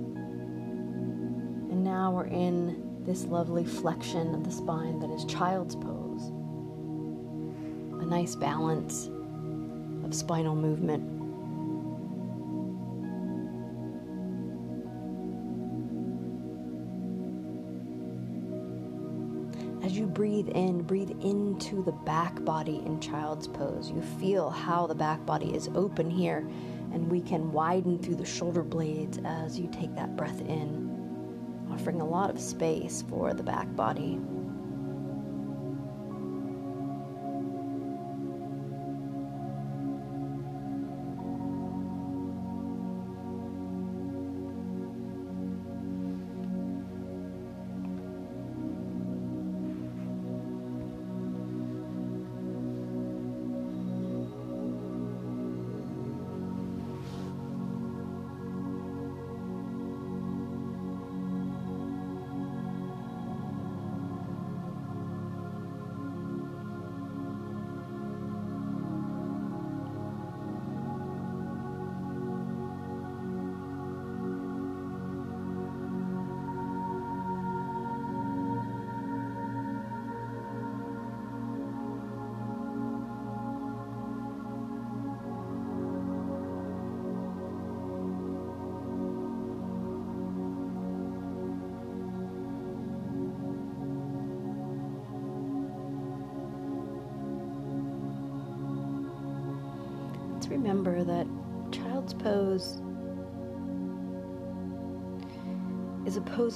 And 1.71 1.83
now 1.83 2.13
we're 2.13 2.27
in 2.27 3.03
this 3.07 3.25
lovely 3.25 3.65
flexion 3.65 4.35
of 4.35 4.45
the 4.45 4.51
spine 4.51 5.01
that 5.01 5.09
is 5.11 5.25
child's 5.25 5.77
pose. 5.77 6.29
A 8.03 8.07
nice 8.07 8.37
balance 8.37 9.09
of 10.05 10.15
spinal 10.15 10.55
movement. 10.55 11.20
As 19.83 19.97
you 19.97 20.07
breathe 20.07 20.49
in, 20.51 20.83
breathe 20.83 21.11
into 21.23 21.83
the 21.83 21.93
back 21.93 22.45
body 22.45 22.83
in 22.85 23.01
child's 23.01 23.49
pose. 23.49 23.91
You 23.91 24.03
feel 24.03 24.51
how 24.51 24.87
the 24.87 24.95
back 24.95 25.25
body 25.25 25.55
is 25.55 25.71
open 25.75 26.11
here, 26.11 26.47
and 26.93 27.11
we 27.11 27.23
can 27.23 27.51
widen 27.51 27.99
through 27.99 28.17
the 28.17 28.27
shoulder 28.27 28.63
blades 28.63 29.19
as 29.25 29.59
you 29.59 29.69
take 29.73 29.95
that 29.95 30.17
breath 30.17 30.41
in, 30.43 31.67
offering 31.73 32.03
a 32.03 32.07
lot 32.07 32.29
of 32.29 32.39
space 32.39 33.05
for 33.09 33.33
the 33.33 33.43
back 33.43 33.75
body. 33.75 34.21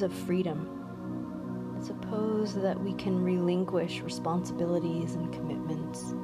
Of 0.04 0.12
freedom. 0.12 1.74
It's 1.78 1.90
a 1.90 1.94
pose 1.94 2.54
that 2.54 2.78
we 2.80 2.92
can 2.92 3.22
relinquish 3.22 4.00
responsibilities 4.00 5.14
and 5.14 5.32
commitments. 5.32 6.14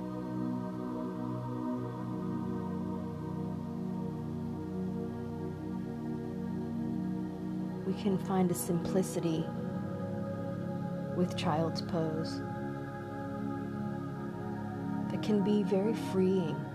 We 7.86 7.94
can 8.02 8.18
find 8.18 8.50
a 8.50 8.54
simplicity 8.54 9.44
with 11.16 11.36
child's 11.36 11.82
pose 11.82 12.40
that 15.10 15.22
can 15.22 15.42
be 15.42 15.62
very 15.62 15.94
freeing. 16.12 16.69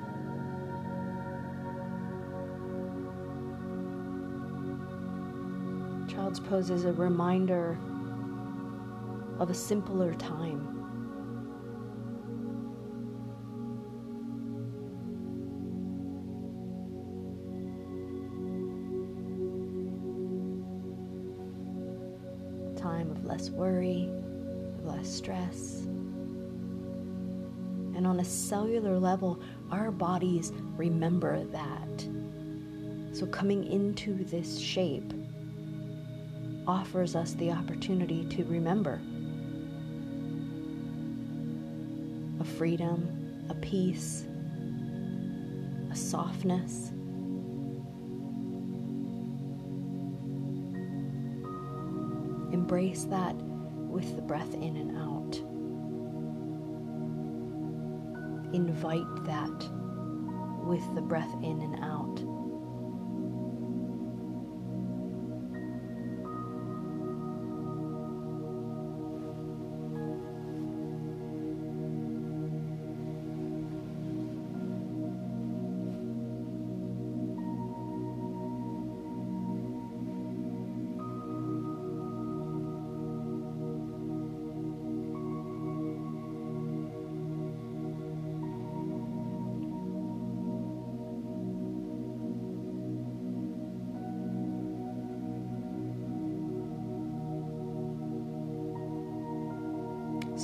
Child's 6.36 6.50
Pose 6.50 6.84
a 6.84 6.92
reminder 6.92 7.78
of 9.40 9.50
a 9.50 9.54
simpler 9.54 10.14
time. 10.16 10.68
Time 22.76 23.12
of 23.12 23.24
less 23.24 23.50
worry, 23.50 24.10
of 24.78 24.86
less 24.86 25.08
stress, 25.10 25.88
And 27.96 28.06
on 28.06 28.20
a 28.20 28.26
cellular 28.26 29.00
level, 29.00 29.40
our 29.72 29.90
bodies 29.90 30.52
remember 30.76 31.46
that. 31.46 32.08
So, 33.14 33.26
coming 33.26 33.64
into 33.72 34.26
this 34.26 34.60
shape 34.60 35.14
offers 36.68 37.16
us 37.16 37.34
the 37.34 37.52
opportunity 37.52 38.26
to 38.26 38.44
remember 38.46 39.02
a 42.40 42.44
freedom, 42.44 43.46
a 43.50 43.56
peace, 43.56 44.26
a 45.92 45.96
softness. 45.96 46.90
Embrace 52.52 53.04
that 53.06 53.36
with 53.36 54.16
the 54.16 54.22
breath 54.22 54.54
in 54.56 54.76
and 54.76 54.98
out. 54.98 55.38
Invite 58.56 59.26
that 59.26 59.70
with 60.66 60.96
the 60.96 61.02
breath 61.02 61.34
in 61.44 61.62
and 61.62 61.84
out. 61.84 62.25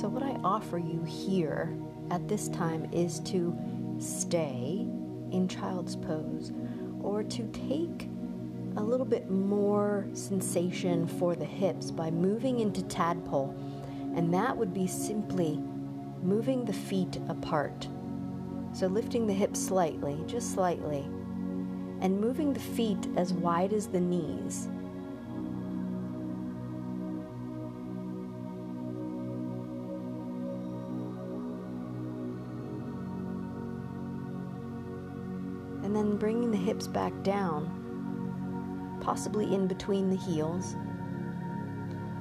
So, 0.02 0.08
what 0.08 0.24
I 0.24 0.32
offer 0.42 0.78
you 0.78 1.00
here 1.04 1.78
at 2.10 2.26
this 2.26 2.48
time 2.48 2.88
is 2.90 3.20
to 3.20 3.56
stay 4.00 4.84
in 5.30 5.46
child's 5.48 5.94
pose 5.94 6.50
or 7.00 7.22
to 7.22 7.46
take 7.52 8.08
a 8.76 8.82
little 8.82 9.06
bit 9.06 9.30
more 9.30 10.08
sensation 10.12 11.06
for 11.06 11.36
the 11.36 11.44
hips 11.44 11.92
by 11.92 12.10
moving 12.10 12.58
into 12.58 12.82
tadpole. 12.82 13.54
And 14.16 14.34
that 14.34 14.56
would 14.56 14.74
be 14.74 14.88
simply 14.88 15.60
moving 16.20 16.64
the 16.64 16.72
feet 16.72 17.20
apart. 17.28 17.86
So, 18.72 18.88
lifting 18.88 19.28
the 19.28 19.32
hips 19.32 19.64
slightly, 19.64 20.18
just 20.26 20.52
slightly, 20.52 21.08
and 22.00 22.20
moving 22.20 22.52
the 22.52 22.58
feet 22.58 23.06
as 23.16 23.32
wide 23.32 23.72
as 23.72 23.86
the 23.86 24.00
knees. 24.00 24.68
Hips 36.62 36.86
back 36.86 37.12
down, 37.22 38.98
possibly 39.00 39.54
in 39.54 39.66
between 39.66 40.08
the 40.08 40.16
heels. 40.16 40.76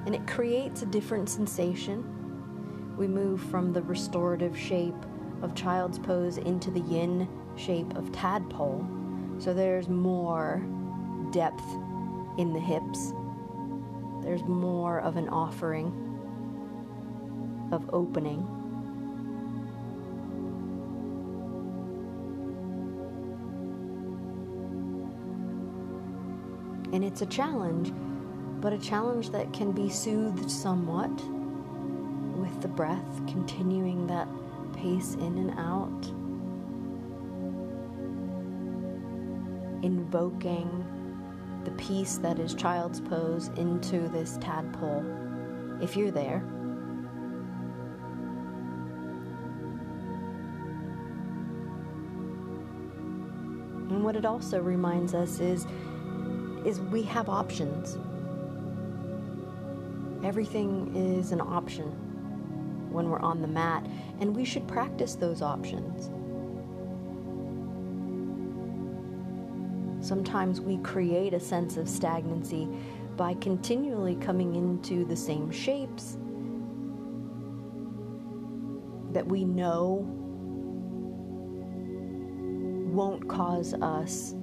And 0.06 0.15
it 0.15 0.27
creates 0.27 0.82
a 0.82 0.86
different 0.88 1.30
sensation. 1.30 2.04
We 2.97 3.08
move 3.08 3.41
from 3.41 3.71
the 3.71 3.84
restorative 3.84 4.58
shape 4.58 4.95
of 5.41 5.56
child's 5.56 5.99
pose 5.99 6.38
into 6.38 6.71
the 6.71 6.82
yin 6.82 7.27
shape 7.56 7.95
of 7.95 8.12
tadpole. 8.12 8.86
So 9.39 9.54
there's 9.54 9.89
more 9.89 10.65
depth 11.32 11.63
in 12.38 12.54
the 12.54 12.60
hips, 12.60 13.13
there's 14.23 14.43
more 14.43 14.99
of 15.01 15.17
an 15.17 15.30
offering 15.30 15.91
of 17.71 17.89
opening. 17.93 18.61
And 26.93 27.04
it's 27.04 27.21
a 27.21 27.25
challenge, 27.25 27.93
but 28.62 28.73
a 28.73 28.77
challenge 28.77 29.30
that 29.32 29.54
can 29.54 29.71
be 29.71 29.89
soothed 29.89 30.51
somewhat 30.51 31.12
with 32.38 32.62
the 32.62 32.67
breath, 32.67 33.25
continuing 33.27 34.08
that 34.08 34.27
pace 34.73 35.15
in 35.15 35.38
and 35.38 35.51
out. 35.58 36.06
Invoking 39.84 40.86
the 41.63 41.71
peace 41.71 42.17
that 42.17 42.39
is 42.39 42.54
child's 42.54 42.99
pose 42.99 43.49
into 43.58 44.10
this 44.10 44.38
tadpole, 44.41 45.06
if 45.82 45.95
you're 45.95 46.12
there. 46.12 46.43
And 53.89 54.04
what 54.04 54.15
it 54.15 54.25
also 54.25 54.62
reminds 54.62 55.13
us 55.13 55.39
is 55.39 55.67
is 56.65 56.80
we 56.80 57.02
have 57.04 57.30
options. 57.30 57.97
Everything 60.24 60.91
is 60.95 61.32
an 61.32 61.41
option 61.41 61.86
when 62.91 63.10
we're 63.10 63.19
on 63.19 63.41
the 63.41 63.47
mat, 63.47 63.86
and 64.19 64.36
we 64.36 64.45
should 64.45 64.67
practice 64.67 65.15
those 65.15 65.41
options. 65.41 66.10
Sometimes 70.06 70.60
we 70.60 70.78
create 70.78 71.34
a 71.34 71.39
sense 71.39 71.78
of 71.78 71.88
stagnancy 71.88 72.67
by 73.17 73.36
continually 73.36 74.15
coming 74.15 74.56
into 74.56 75.06
the 75.06 75.15
same 75.15 75.52
shapes 75.52 76.17
that 79.12 79.26
we 79.26 79.43
know 79.43 80.06
won't 82.91 83.28
cause 83.28 83.74
us 83.76 84.34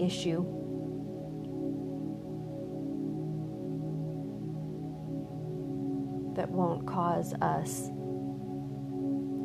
issue. 0.00 0.44
That 6.34 6.50
won't 6.50 6.86
cause 6.86 7.32
us 7.34 7.88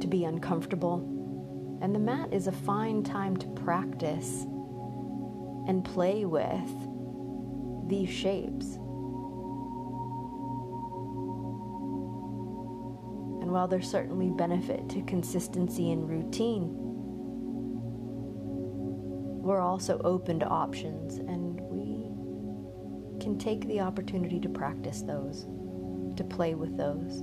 to 0.02 0.08
be 0.08 0.26
uncomfortable. 0.26 1.08
And 1.82 1.96
the 1.96 2.00
mat 2.00 2.34
is 2.34 2.48
a 2.48 2.52
fine 2.52 3.04
time 3.04 3.38
to 3.38 3.48
practice 3.48 4.46
and 5.68 5.84
play 5.86 6.26
with 6.26 6.70
these 7.88 8.10
shapes. 8.10 8.76
And 13.42 13.52
while 13.52 13.68
there's 13.68 13.90
certainly 13.90 14.30
benefit 14.30 14.90
to 14.90 15.02
consistency 15.04 15.92
and 15.92 16.10
routine, 16.10 16.91
we're 19.52 19.60
also 19.60 20.00
open 20.06 20.40
to 20.40 20.46
options 20.46 21.18
and 21.18 21.60
we 21.60 22.08
can 23.22 23.38
take 23.38 23.68
the 23.68 23.82
opportunity 23.82 24.40
to 24.40 24.48
practice 24.48 25.02
those, 25.02 25.46
to 26.16 26.24
play 26.24 26.56
with 26.56 26.78
those. 26.78 27.22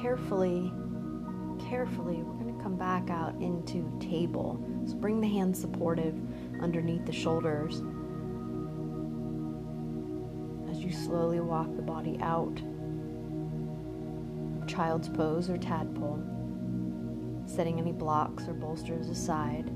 Carefully, 0.00 0.72
carefully, 1.68 2.22
we're 2.22 2.42
going 2.42 2.56
to 2.56 2.62
come 2.62 2.76
back 2.76 3.10
out 3.10 3.34
into 3.40 3.90
table. 4.00 4.62
So 4.86 4.94
bring 4.94 5.20
the 5.20 5.28
hands 5.28 5.60
supportive 5.60 6.14
underneath 6.60 7.04
the 7.04 7.12
shoulders 7.12 7.82
as 10.70 10.78
you 10.82 10.92
slowly 10.92 11.40
walk 11.40 11.74
the 11.76 11.82
body 11.82 12.18
out. 12.20 12.60
Child's 14.66 15.08
pose 15.08 15.48
or 15.48 15.56
tadpole, 15.56 16.22
setting 17.46 17.78
any 17.78 17.92
blocks 17.92 18.46
or 18.46 18.54
bolsters 18.54 19.08
aside 19.08 19.70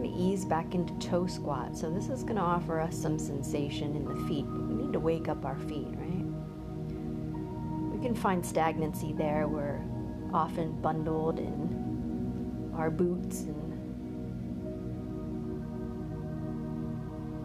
going 0.00 0.12
to 0.12 0.18
ease 0.18 0.44
back 0.44 0.74
into 0.74 0.94
toe 0.94 1.26
squat. 1.26 1.76
So 1.76 1.90
this 1.90 2.08
is 2.08 2.22
going 2.22 2.36
to 2.36 2.42
offer 2.42 2.80
us 2.80 2.96
some 2.96 3.18
sensation 3.18 3.96
in 3.96 4.04
the 4.04 4.16
feet. 4.26 4.46
We 4.46 4.84
need 4.84 4.92
to 4.92 5.00
wake 5.00 5.28
up 5.28 5.44
our 5.44 5.58
feet, 5.58 5.88
can 8.10 8.20
find 8.20 8.44
stagnancy 8.44 9.12
there. 9.12 9.46
We're 9.46 9.80
often 10.34 10.72
bundled 10.80 11.38
in 11.38 12.72
our 12.76 12.90
boots 12.90 13.42
and 13.42 13.70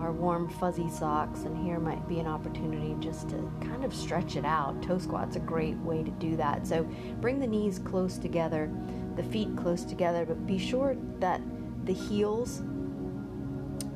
our 0.01 0.11
warm 0.11 0.49
fuzzy 0.49 0.89
socks 0.89 1.41
and 1.41 1.55
here 1.55 1.77
might 1.77 2.09
be 2.09 2.19
an 2.19 2.25
opportunity 2.25 2.95
just 2.99 3.29
to 3.29 3.51
kind 3.61 3.85
of 3.85 3.93
stretch 3.93 4.37
it 4.37 4.45
out. 4.45 4.81
Toe 4.81 4.97
squat's 4.97 5.35
a 5.35 5.39
great 5.39 5.77
way 5.77 6.01
to 6.01 6.09
do 6.09 6.35
that. 6.37 6.65
So 6.65 6.83
bring 7.21 7.39
the 7.39 7.45
knees 7.45 7.77
close 7.77 8.17
together, 8.17 8.71
the 9.15 9.23
feet 9.23 9.55
close 9.55 9.83
together, 9.83 10.25
but 10.25 10.47
be 10.47 10.57
sure 10.57 10.97
that 11.19 11.41
the 11.83 11.93
heels 11.93 12.63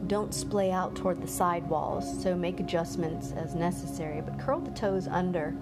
don't 0.05 0.35
splay 0.35 0.69
out 0.69 0.95
toward 0.95 1.19
the 1.19 1.27
side 1.27 1.67
walls, 1.67 2.21
so 2.21 2.35
make 2.35 2.59
adjustments 2.59 3.31
as 3.31 3.55
necessary, 3.55 4.21
but 4.21 4.37
curl 4.37 4.59
the 4.59 4.69
toes 4.71 5.07
under. 5.07 5.55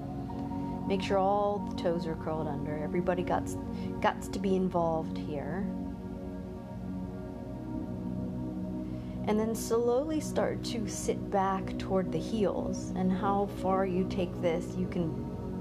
Make 0.88 1.02
sure 1.04 1.18
all 1.18 1.60
the 1.70 1.76
toes 1.76 2.08
are 2.08 2.16
curled 2.16 2.48
under. 2.48 2.78
Everybody 2.78 3.22
got 3.22 3.48
got 4.02 4.22
to 4.22 4.40
be 4.40 4.56
involved 4.56 5.18
here. 5.18 5.68
And 9.28 9.38
then 9.38 9.54
slowly 9.54 10.22
start 10.22 10.64
to 10.66 10.88
sit 10.88 11.30
back 11.30 11.78
toward 11.78 12.14
the 12.14 12.20
heels. 12.20 12.94
And 12.96 13.12
how 13.12 13.50
far 13.62 13.86
you 13.86 14.08
take 14.10 14.42
this, 14.42 14.76
you 14.78 14.88
can 14.88 15.12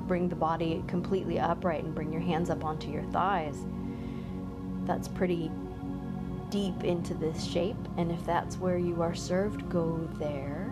bring 0.06 0.28
the 0.28 0.36
body 0.36 0.84
completely 0.86 1.40
upright 1.40 1.82
and 1.82 1.92
bring 1.92 2.12
your 2.12 2.22
hands 2.22 2.48
up 2.48 2.64
onto 2.64 2.90
your 2.90 3.02
thighs. 3.04 3.58
That's 4.84 5.08
pretty 5.08 5.50
deep 6.50 6.84
into 6.84 7.14
this 7.14 7.44
shape, 7.44 7.76
and 7.96 8.12
if 8.12 8.24
that's 8.24 8.56
where 8.56 8.78
you 8.78 9.02
are 9.02 9.14
served, 9.14 9.68
go 9.68 10.08
there. 10.14 10.65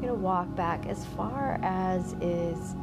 You're 0.00 0.12
going 0.12 0.20
to 0.20 0.24
walk 0.24 0.56
back 0.56 0.86
as 0.86 1.04
far 1.04 1.60
as 1.62 2.14
is 2.22 2.74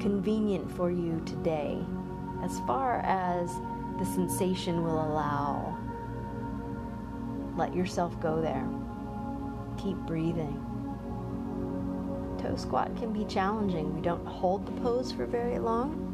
convenient 0.00 0.68
for 0.72 0.90
you 0.90 1.22
today, 1.24 1.78
as 2.42 2.58
far 2.66 2.98
as 3.04 3.48
the 4.00 4.04
sensation 4.04 4.82
will 4.82 5.00
allow. 5.00 5.78
Let 7.56 7.72
yourself 7.72 8.18
go 8.20 8.40
there. 8.40 8.68
Keep 9.78 9.96
breathing. 10.08 10.60
Toe 12.42 12.56
squat 12.56 12.96
can 12.96 13.12
be 13.12 13.24
challenging. 13.26 13.94
We 13.94 14.00
don't 14.00 14.26
hold 14.26 14.66
the 14.66 14.72
pose 14.80 15.12
for 15.12 15.24
very 15.24 15.60
long 15.60 16.05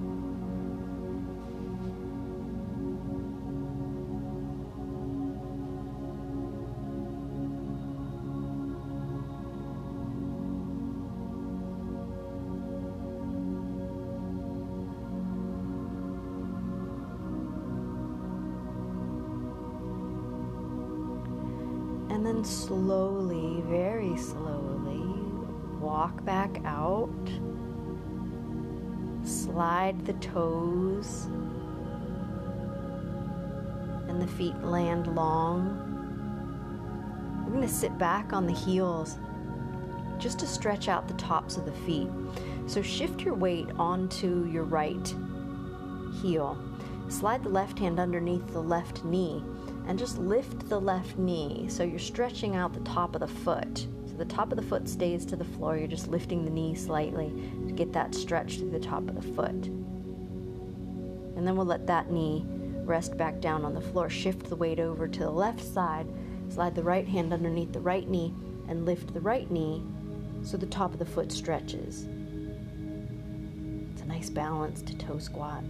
long. 35.14 35.88
We're 37.44 37.52
going 37.52 37.66
to 37.66 37.72
sit 37.72 37.96
back 37.98 38.32
on 38.32 38.46
the 38.46 38.52
heels 38.52 39.18
just 40.18 40.38
to 40.38 40.46
stretch 40.46 40.88
out 40.88 41.08
the 41.08 41.14
tops 41.14 41.56
of 41.56 41.64
the 41.64 41.72
feet. 41.72 42.08
So 42.66 42.80
shift 42.80 43.22
your 43.22 43.34
weight 43.34 43.68
onto 43.76 44.46
your 44.46 44.64
right 44.64 45.14
heel. 46.22 46.56
Slide 47.08 47.42
the 47.42 47.48
left 47.48 47.78
hand 47.78 47.98
underneath 47.98 48.46
the 48.52 48.62
left 48.62 49.04
knee 49.04 49.44
and 49.86 49.98
just 49.98 50.18
lift 50.18 50.68
the 50.68 50.80
left 50.80 51.18
knee 51.18 51.66
so 51.68 51.82
you're 51.82 51.98
stretching 51.98 52.54
out 52.54 52.72
the 52.72 52.80
top 52.80 53.14
of 53.14 53.20
the 53.20 53.28
foot. 53.28 53.86
So 54.06 54.14
the 54.16 54.24
top 54.24 54.52
of 54.52 54.56
the 54.56 54.62
foot 54.62 54.88
stays 54.88 55.26
to 55.26 55.36
the 55.36 55.44
floor, 55.44 55.76
you're 55.76 55.88
just 55.88 56.08
lifting 56.08 56.44
the 56.44 56.50
knee 56.50 56.74
slightly 56.74 57.30
to 57.66 57.72
get 57.72 57.92
that 57.92 58.14
stretch 58.14 58.58
through 58.58 58.70
the 58.70 58.80
top 58.80 59.08
of 59.08 59.16
the 59.16 59.34
foot. 59.34 59.66
And 61.36 61.46
then 61.46 61.56
we'll 61.56 61.66
let 61.66 61.86
that 61.88 62.10
knee 62.10 62.46
rest 62.84 63.16
back 63.16 63.40
down 63.40 63.64
on 63.64 63.74
the 63.74 63.80
floor. 63.80 64.08
Shift 64.08 64.48
the 64.48 64.56
weight 64.56 64.80
over 64.80 65.08
to 65.08 65.20
the 65.20 65.30
left 65.30 65.62
side, 65.62 66.06
slide 66.48 66.74
the 66.74 66.82
right 66.82 67.06
hand 67.06 67.32
underneath 67.32 67.72
the 67.72 67.80
right 67.80 68.08
knee, 68.08 68.34
and 68.68 68.86
lift 68.86 69.12
the 69.12 69.20
right 69.20 69.50
knee 69.50 69.82
so 70.42 70.56
the 70.56 70.66
top 70.66 70.92
of 70.92 70.98
the 70.98 71.06
foot 71.06 71.30
stretches. 71.30 72.08
It's 73.92 74.02
a 74.02 74.06
nice 74.06 74.30
balance 74.30 74.82
to 74.82 74.96
toe 74.96 75.18
squat. 75.18 75.64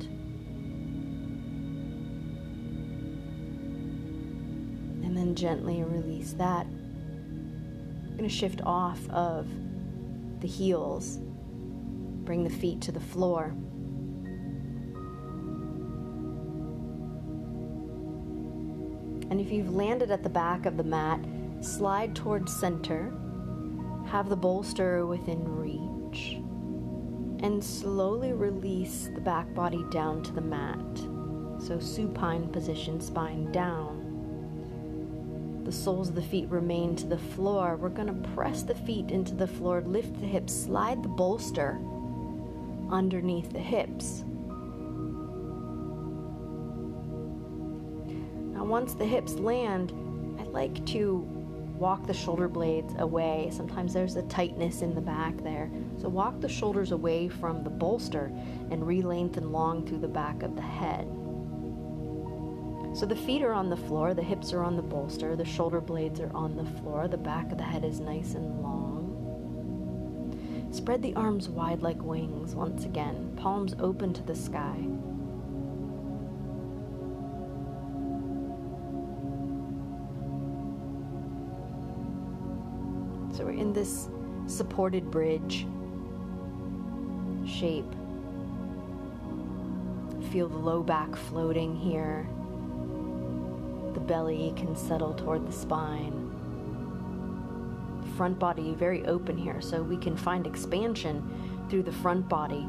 and 5.13 5.19
then 5.19 5.35
gently 5.35 5.83
release 5.83 6.33
that. 6.33 6.65
I'm 6.65 8.17
going 8.17 8.23
to 8.23 8.35
shift 8.35 8.63
off 8.65 8.99
of 9.11 9.47
the 10.41 10.47
heels, 10.49 11.19
bring 12.25 12.45
the 12.45 12.51
feet 12.51 12.81
to 12.83 12.93
the 12.93 13.01
floor. 13.01 13.55
If 19.43 19.51
you've 19.51 19.75
landed 19.75 20.13
at 20.13 20.23
the 20.23 20.29
back 20.29 20.67
of 20.67 20.77
the 20.77 20.85
mat, 20.85 21.19
slide 21.61 22.15
towards 22.15 22.55
center, 22.55 23.13
have 24.07 24.29
the 24.29 24.37
bolster 24.37 25.05
within 25.05 25.43
reach, 25.45 26.35
and 27.45 27.63
slowly 27.63 28.33
release 28.33 29.11
the 29.17 29.21
back 29.21 29.53
body 29.53 29.85
down 29.91 30.23
to 30.23 30.31
the 30.33 30.41
mat. 30.41 30.79
So 31.59 31.81
supine 31.81 32.47
position, 32.51 33.01
spine 33.01 33.51
down. 33.51 33.99
The 35.65 35.73
soles 35.73 36.11
of 36.11 36.15
the 36.15 36.23
feet 36.23 36.49
remain 36.49 36.95
to 36.97 37.07
the 37.07 37.19
floor. 37.19 37.75
We're 37.77 37.89
going 37.89 38.23
to 38.23 38.29
press 38.31 38.63
the 38.63 38.77
feet 38.77 39.11
into 39.11 39.35
the 39.35 39.49
floor, 39.49 39.83
lift 39.85 40.21
the 40.21 40.27
hips, 40.27 40.55
slide 40.55 41.03
the 41.03 41.09
bolster 41.09 41.81
underneath 42.91 43.53
the 43.53 43.59
hips. 43.59 44.23
Once 48.73 48.95
the 48.95 49.05
hips 49.05 49.35
land, 49.35 49.93
I 50.41 50.45
like 50.45 50.87
to 50.87 51.19
walk 51.77 52.07
the 52.07 52.15
shoulder 52.15 52.49
blades 52.49 52.95
away. 53.01 53.51
Sometimes 53.53 53.93
there's 53.93 54.17
a 54.17 54.23
tightness 54.23 54.81
in 54.81 54.95
the 54.95 55.01
back 55.03 55.37
there. 55.43 55.71
So 55.99 56.09
walk 56.09 56.41
the 56.41 56.49
shoulders 56.49 56.91
away 56.91 57.29
from 57.29 57.65
the 57.65 57.69
bolster 57.69 58.33
and 58.71 58.87
re-lengthen 58.87 59.53
long 59.53 59.87
through 59.87 59.99
the 59.99 60.09
back 60.09 60.43
of 60.43 60.57
the 60.57 60.63
head. 60.63 61.07
So 62.97 63.05
the 63.05 63.15
feet 63.15 63.43
are 63.43 63.53
on 63.53 63.69
the 63.69 63.77
floor, 63.77 64.15
the 64.15 64.23
hips 64.23 64.55
are 64.55 64.65
on 64.65 64.77
the 64.77 64.83
bolster, 64.83 65.37
the 65.37 65.45
shoulder 65.45 65.83
blades 65.83 66.19
are 66.19 66.35
on 66.35 66.57
the 66.57 66.65
floor, 66.81 67.09
the 67.09 67.19
back 67.19 67.53
of 67.53 67.59
the 67.59 67.65
head 67.65 67.85
is 67.85 68.01
nice 68.01 68.33
and 68.33 68.63
long. 68.63 69.11
Spread 70.73 71.03
the 71.03 71.15
arms 71.15 71.51
wide 71.51 71.83
like 71.83 72.03
wings 72.03 72.55
once 72.55 72.87
again, 72.87 73.35
palms 73.37 73.75
open 73.81 74.15
to 74.15 74.23
the 74.23 74.35
sky. 74.35 74.79
So 83.43 83.47
we're 83.47 83.55
in 83.55 83.73
this 83.73 84.09
supported 84.47 85.11
bridge 85.11 85.67
shape. 87.45 87.93
Feel 90.31 90.49
the 90.49 90.57
low 90.57 90.85
back 90.85 91.17
floating 91.17 91.75
here 91.75 92.29
The 93.95 94.01
belly 94.01 94.53
can 94.57 94.77
settle 94.77 95.13
toward 95.13 95.45
the 95.49 95.53
spine. 95.53 96.31
Front 98.17 98.39
body 98.39 98.75
very 98.75 99.05
open 99.07 99.37
here, 99.37 99.61
so 99.61 99.83
we 99.83 99.97
can 99.97 100.17
find 100.17 100.47
expansion 100.47 101.67
through 101.69 101.83
the 101.83 101.93
front 101.93 102.29
body. 102.29 102.65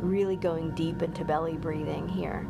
Really 0.00 0.36
going 0.36 0.74
deep 0.74 1.02
into 1.02 1.26
belly 1.26 1.58
breathing 1.58 2.08
here. 2.08 2.46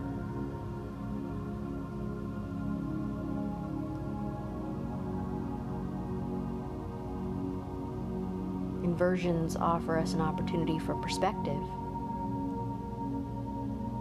Inversions 8.90 9.54
offer 9.54 9.96
us 9.96 10.14
an 10.14 10.20
opportunity 10.20 10.76
for 10.80 10.96
perspective. 10.96 11.62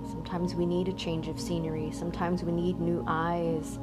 Sometimes 0.10 0.56
we 0.56 0.66
need 0.66 0.88
a 0.88 0.94
change 0.94 1.28
of 1.28 1.40
scenery, 1.40 1.92
sometimes 1.92 2.44
we 2.44 2.52
need 2.52 2.80
new 2.80 3.04
eyes 3.08 3.78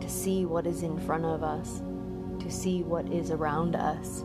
to 0.00 0.08
see 0.08 0.44
what 0.44 0.68
is 0.68 0.84
in 0.84 0.96
front 1.00 1.24
of 1.24 1.42
us, 1.42 1.82
to 2.38 2.48
see 2.48 2.84
what 2.84 3.08
is 3.12 3.32
around 3.32 3.74
us. 3.74 4.24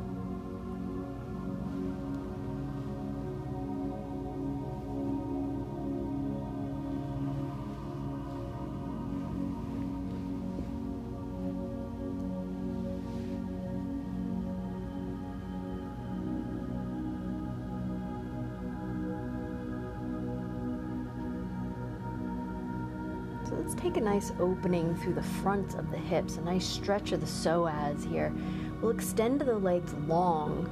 Nice 24.20 24.34
opening 24.42 24.94
through 24.98 25.14
the 25.14 25.24
front 25.24 25.76
of 25.76 25.90
the 25.92 25.98
hips, 25.98 26.36
a 26.36 26.42
nice 26.42 26.68
stretch 26.68 27.14
of 27.14 27.22
the 27.22 27.26
psoas 27.26 28.06
here. 28.12 28.34
We'll 28.82 28.92
extend 28.92 29.40
the 29.40 29.58
legs 29.58 29.94
long 30.08 30.70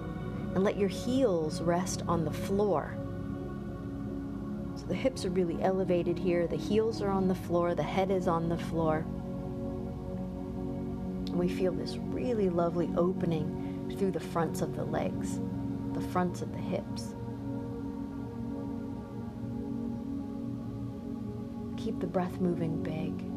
and 0.54 0.66
let 0.66 0.76
your 0.78 0.90
heels 0.90 1.62
rest 1.62 2.04
on 2.10 2.26
the 2.26 2.32
floor. 2.32 2.98
So 4.76 4.86
the 4.88 4.96
hips 4.96 5.24
are 5.24 5.30
really 5.30 5.64
elevated 5.64 6.20
here, 6.20 6.46
the 6.46 6.58
heels 6.58 7.02
are 7.02 7.10
on 7.10 7.30
the 7.30 7.36
floor, 7.36 7.74
the 7.74 7.84
head 7.84 8.12
is 8.12 8.28
on 8.28 8.50
the 8.50 8.58
floor. 8.58 9.06
And 11.28 11.36
we 11.36 11.48
feel 11.48 11.72
this 11.72 11.96
really 11.96 12.50
lovely 12.50 12.90
opening 12.98 13.96
through 13.98 14.12
the 14.12 14.20
fronts 14.20 14.60
of 14.60 14.76
the 14.76 14.84
legs, 14.84 15.40
the 15.94 16.02
fronts 16.02 16.42
of 16.42 16.52
the 16.52 16.60
hips. 16.60 17.16
keep 21.88 22.02
the 22.02 22.08
breath 22.08 22.42
moving 22.42 22.84
big. 22.84 23.37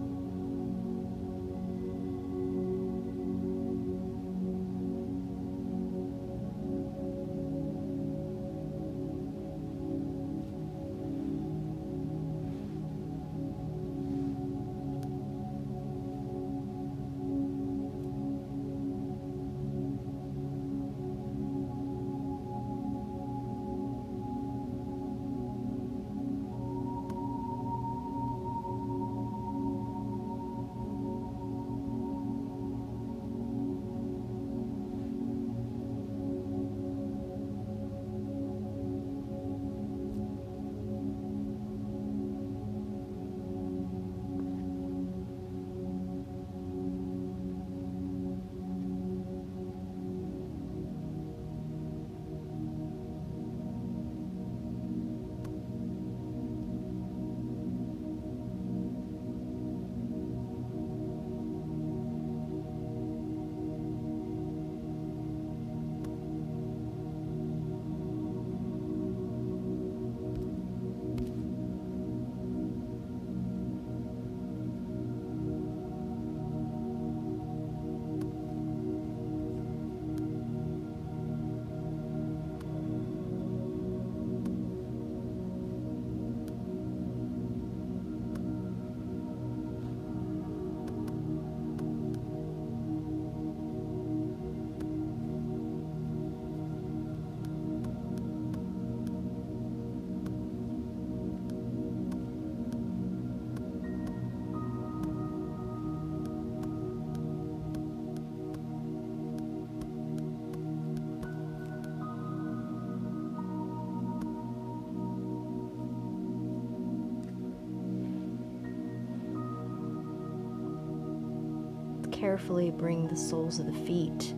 Carefully 122.20 122.70
bring 122.70 123.08
the 123.08 123.16
soles 123.16 123.58
of 123.58 123.64
the 123.64 123.72
feet 123.72 124.34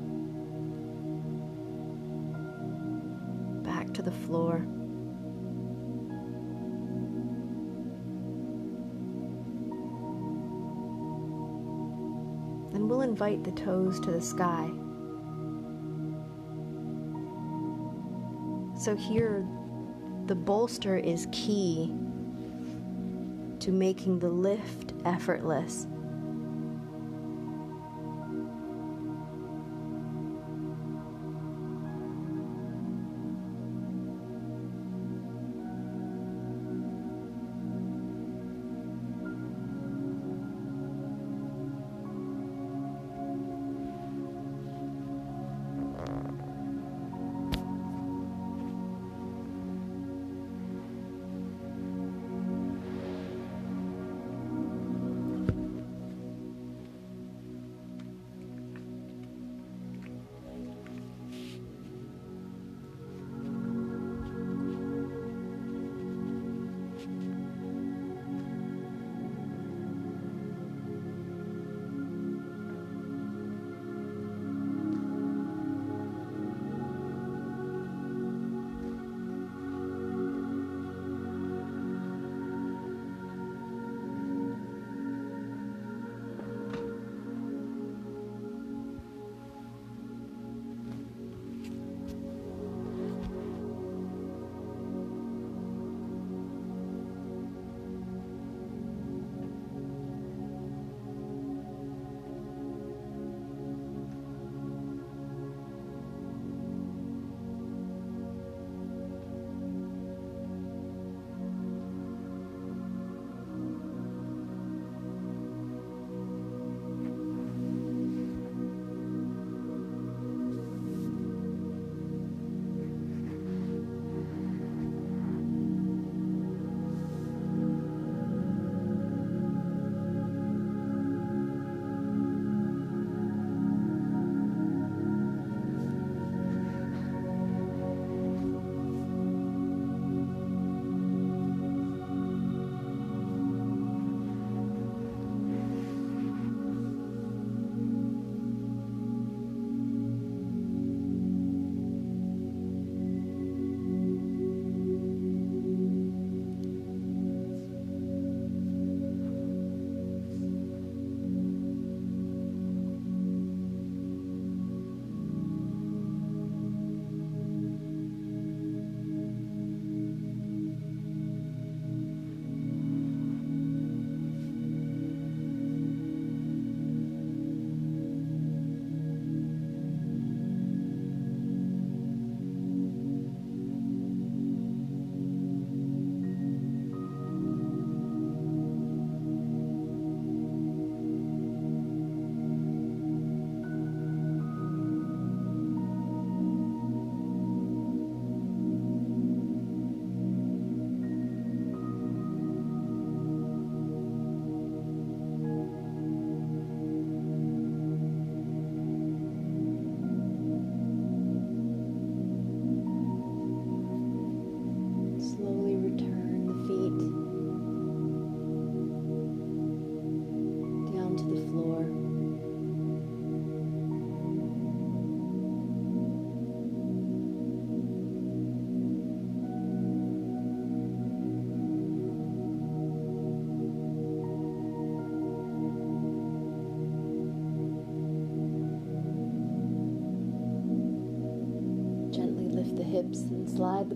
back 3.64 3.92
to 3.92 4.02
the 4.02 4.12
floor. 4.12 4.64
Then 12.72 12.88
we'll 12.88 13.02
invite 13.02 13.42
the 13.42 13.50
toes 13.50 13.98
to 14.00 14.12
the 14.12 14.20
sky. 14.20 14.70
So 18.78 18.94
here, 18.94 19.44
the 20.26 20.36
bolster 20.36 20.96
is 20.96 21.26
key 21.32 21.92
to 23.58 23.72
making 23.72 24.20
the 24.20 24.28
lift 24.28 24.92
effortless. 25.04 25.88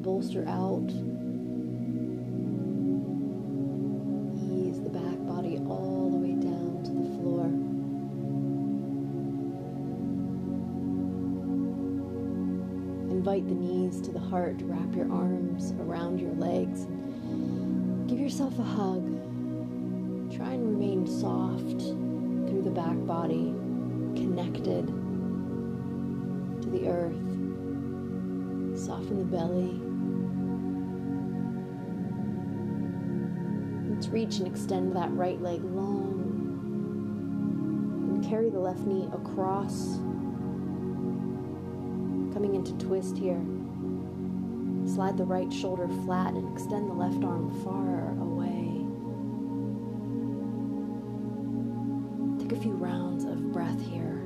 Bolster 0.07 0.45
out. 0.47 1.06
Let's 34.07 34.15
reach 34.15 34.39
and 34.39 34.47
extend 34.47 34.95
that 34.95 35.11
right 35.15 35.43
leg 35.43 35.65
long. 35.65 36.23
And 38.09 38.25
carry 38.25 38.51
the 38.51 38.61
left 38.61 38.79
knee 38.87 39.09
across. 39.13 39.97
Coming 42.33 42.55
into 42.55 42.73
twist 42.75 43.19
here. 43.19 43.43
Slide 44.87 45.17
the 45.17 45.25
right 45.25 45.53
shoulder 45.53 45.89
flat 46.05 46.35
and 46.35 46.53
extend 46.53 46.89
the 46.89 46.95
left 46.95 47.25
arm 47.25 47.51
far 47.65 48.13
away. 48.21 48.87
Take 52.39 52.57
a 52.57 52.63
few 52.63 52.75
rounds 52.75 53.25
of 53.25 53.51
breath 53.53 53.81
here. 53.89 54.23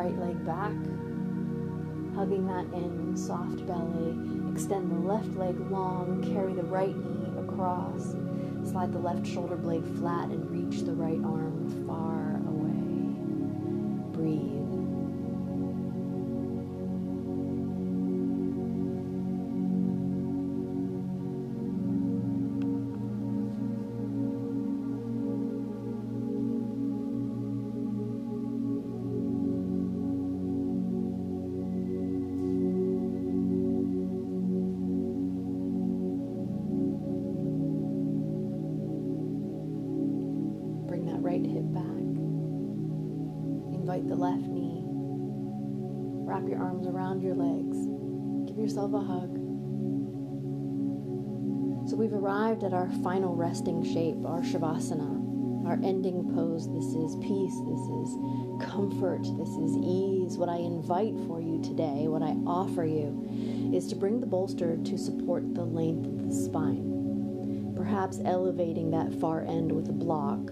Right 0.00 0.18
leg 0.18 0.46
back, 0.46 0.72
hugging 2.16 2.46
that 2.46 2.64
in, 2.74 3.14
soft 3.14 3.66
belly. 3.66 4.16
Extend 4.50 4.90
the 4.90 4.94
left 5.06 5.28
leg 5.36 5.60
long, 5.70 6.22
carry 6.32 6.54
the 6.54 6.62
right 6.62 6.96
knee 6.96 7.38
across. 7.38 8.16
Slide 8.64 8.94
the 8.94 8.98
left 8.98 9.26
shoulder 9.26 9.56
blade 9.56 9.84
flat 9.98 10.30
and 10.30 10.50
reach 10.50 10.84
the 10.84 10.94
right 10.94 11.20
arm 11.22 11.86
far 11.86 12.39
around 47.20 47.26
your 47.26 47.36
legs. 47.36 48.48
Give 48.48 48.58
yourself 48.58 48.92
a 48.94 49.00
hug. 49.00 49.36
So 51.88 51.96
we've 51.96 52.12
arrived 52.12 52.62
at 52.64 52.72
our 52.72 52.88
final 53.02 53.34
resting 53.34 53.82
shape, 53.82 54.24
our 54.24 54.40
Shavasana, 54.40 55.66
our 55.66 55.78
ending 55.82 56.30
pose. 56.34 56.68
This 56.68 56.84
is 56.84 57.16
peace, 57.16 57.56
this 57.66 57.84
is 58.00 58.70
comfort, 58.70 59.22
this 59.38 59.48
is 59.48 59.76
ease. 59.82 60.36
What 60.36 60.48
I 60.48 60.56
invite 60.56 61.14
for 61.26 61.40
you 61.40 61.60
today, 61.62 62.06
what 62.08 62.22
I 62.22 62.36
offer 62.46 62.84
you, 62.84 63.72
is 63.74 63.86
to 63.88 63.96
bring 63.96 64.20
the 64.20 64.26
bolster 64.26 64.76
to 64.76 64.98
support 64.98 65.54
the 65.54 65.64
length 65.64 66.06
of 66.06 66.28
the 66.28 66.34
spine, 66.34 67.74
perhaps 67.76 68.20
elevating 68.24 68.90
that 68.90 69.12
far 69.20 69.42
end 69.42 69.72
with 69.72 69.88
a 69.88 69.92
block 69.92 70.50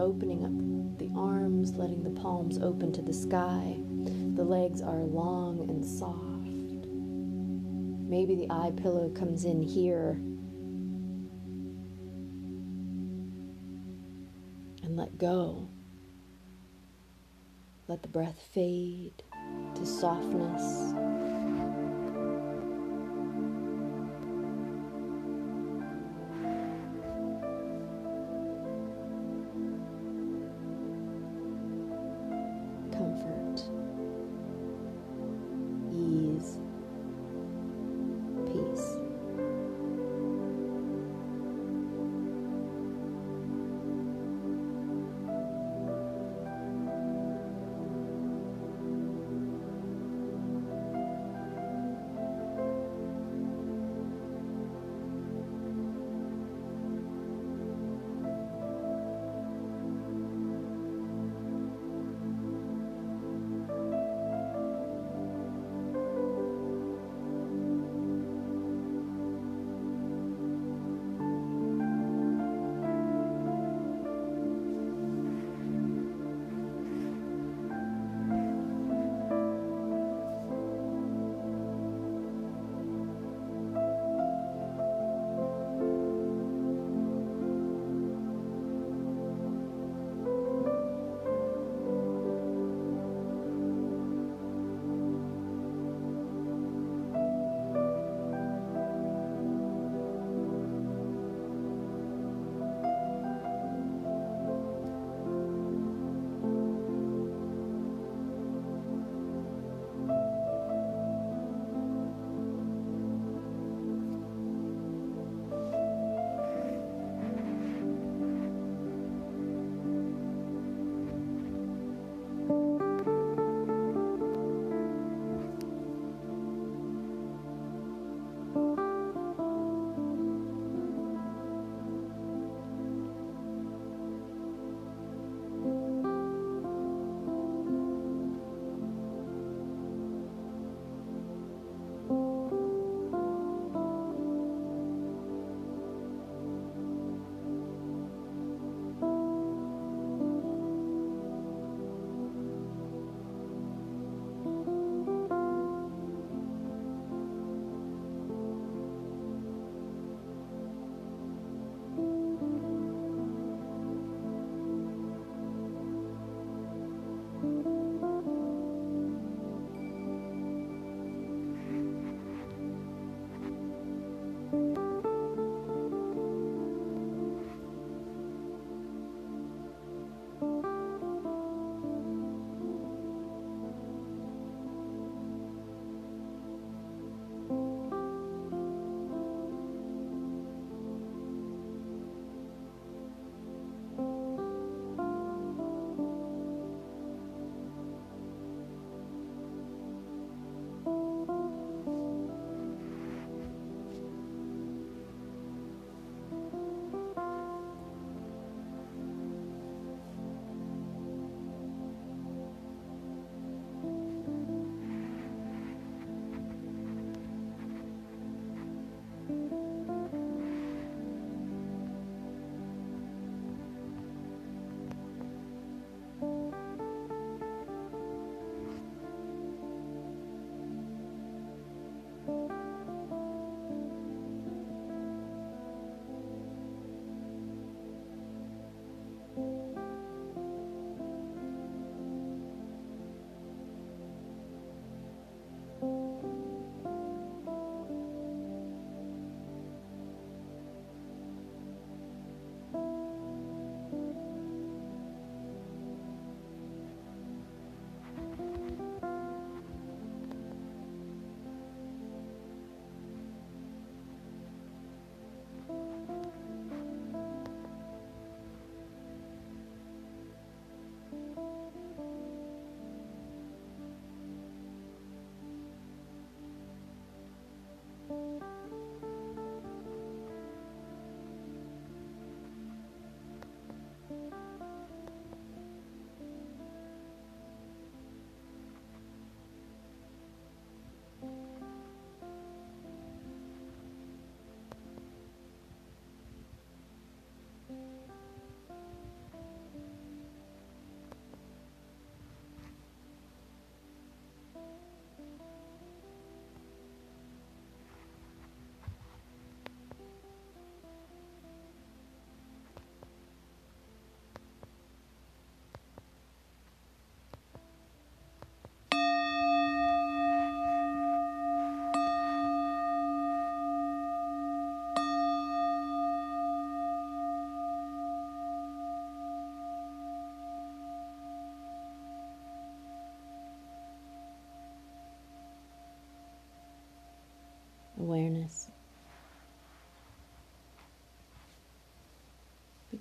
opening 0.00 0.44
up 0.44 0.98
the 0.98 1.10
arms, 1.18 1.72
letting 1.76 2.02
the 2.02 2.20
palms 2.20 2.58
open 2.58 2.92
to 2.92 3.02
the 3.02 3.12
sky. 3.12 3.76
The 4.34 4.44
legs 4.44 4.80
are 4.80 5.00
long 5.00 5.68
and 5.68 5.84
soft. 5.84 6.86
Maybe 8.08 8.34
the 8.34 8.50
eye 8.50 8.72
pillow 8.76 9.10
comes 9.10 9.44
in 9.44 9.62
here. 9.62 10.12
And 14.82 14.96
let 14.96 15.18
go. 15.18 15.68
Let 17.86 18.02
the 18.02 18.08
breath 18.08 18.40
fade 18.52 19.22
to 19.74 19.86
softness. 19.86 21.09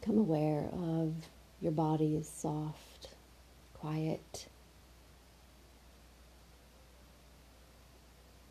Become 0.10 0.22
aware 0.22 0.70
of 0.74 1.14
your 1.62 1.72
body 1.72 2.16
is 2.16 2.28
soft, 2.28 3.10
quiet, 3.76 4.48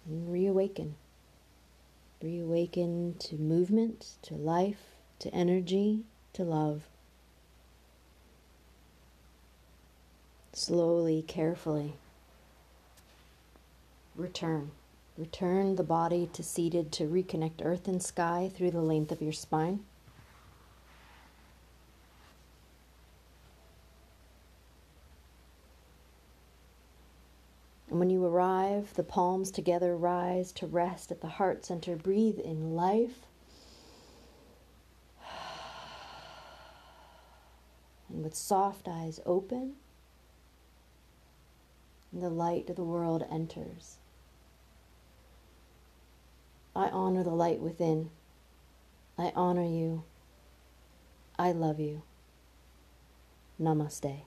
and 0.06 0.32
reawaken. 0.32 0.94
Reawaken 2.22 3.16
to 3.18 3.34
movement, 3.34 4.18
to 4.22 4.36
life, 4.36 4.94
to 5.18 5.34
energy, 5.34 6.04
to 6.34 6.44
love. 6.44 6.84
Slowly, 10.52 11.24
carefully, 11.26 11.94
return. 14.14 14.70
Return 15.16 15.74
the 15.74 15.82
body 15.82 16.30
to 16.34 16.44
seated 16.44 16.92
to 16.92 17.08
reconnect 17.08 17.64
earth 17.64 17.88
and 17.88 18.00
sky 18.00 18.48
through 18.54 18.70
the 18.70 18.80
length 18.80 19.10
of 19.10 19.20
your 19.20 19.32
spine. 19.32 19.80
And 27.90 27.98
when 27.98 28.10
you 28.10 28.20
the 28.94 29.02
palms 29.02 29.50
together 29.50 29.96
rise 29.96 30.52
to 30.52 30.66
rest 30.66 31.10
at 31.10 31.20
the 31.20 31.28
heart 31.28 31.64
center. 31.64 31.96
Breathe 31.96 32.38
in 32.38 32.74
life. 32.74 33.26
And 38.08 38.24
with 38.24 38.34
soft 38.34 38.88
eyes 38.88 39.20
open, 39.26 39.74
the 42.12 42.30
light 42.30 42.70
of 42.70 42.76
the 42.76 42.84
world 42.84 43.24
enters. 43.30 43.98
I 46.74 46.88
honor 46.88 47.22
the 47.22 47.30
light 47.30 47.60
within. 47.60 48.10
I 49.18 49.32
honor 49.34 49.66
you. 49.66 50.04
I 51.38 51.52
love 51.52 51.80
you. 51.80 52.02
Namaste. 53.60 54.22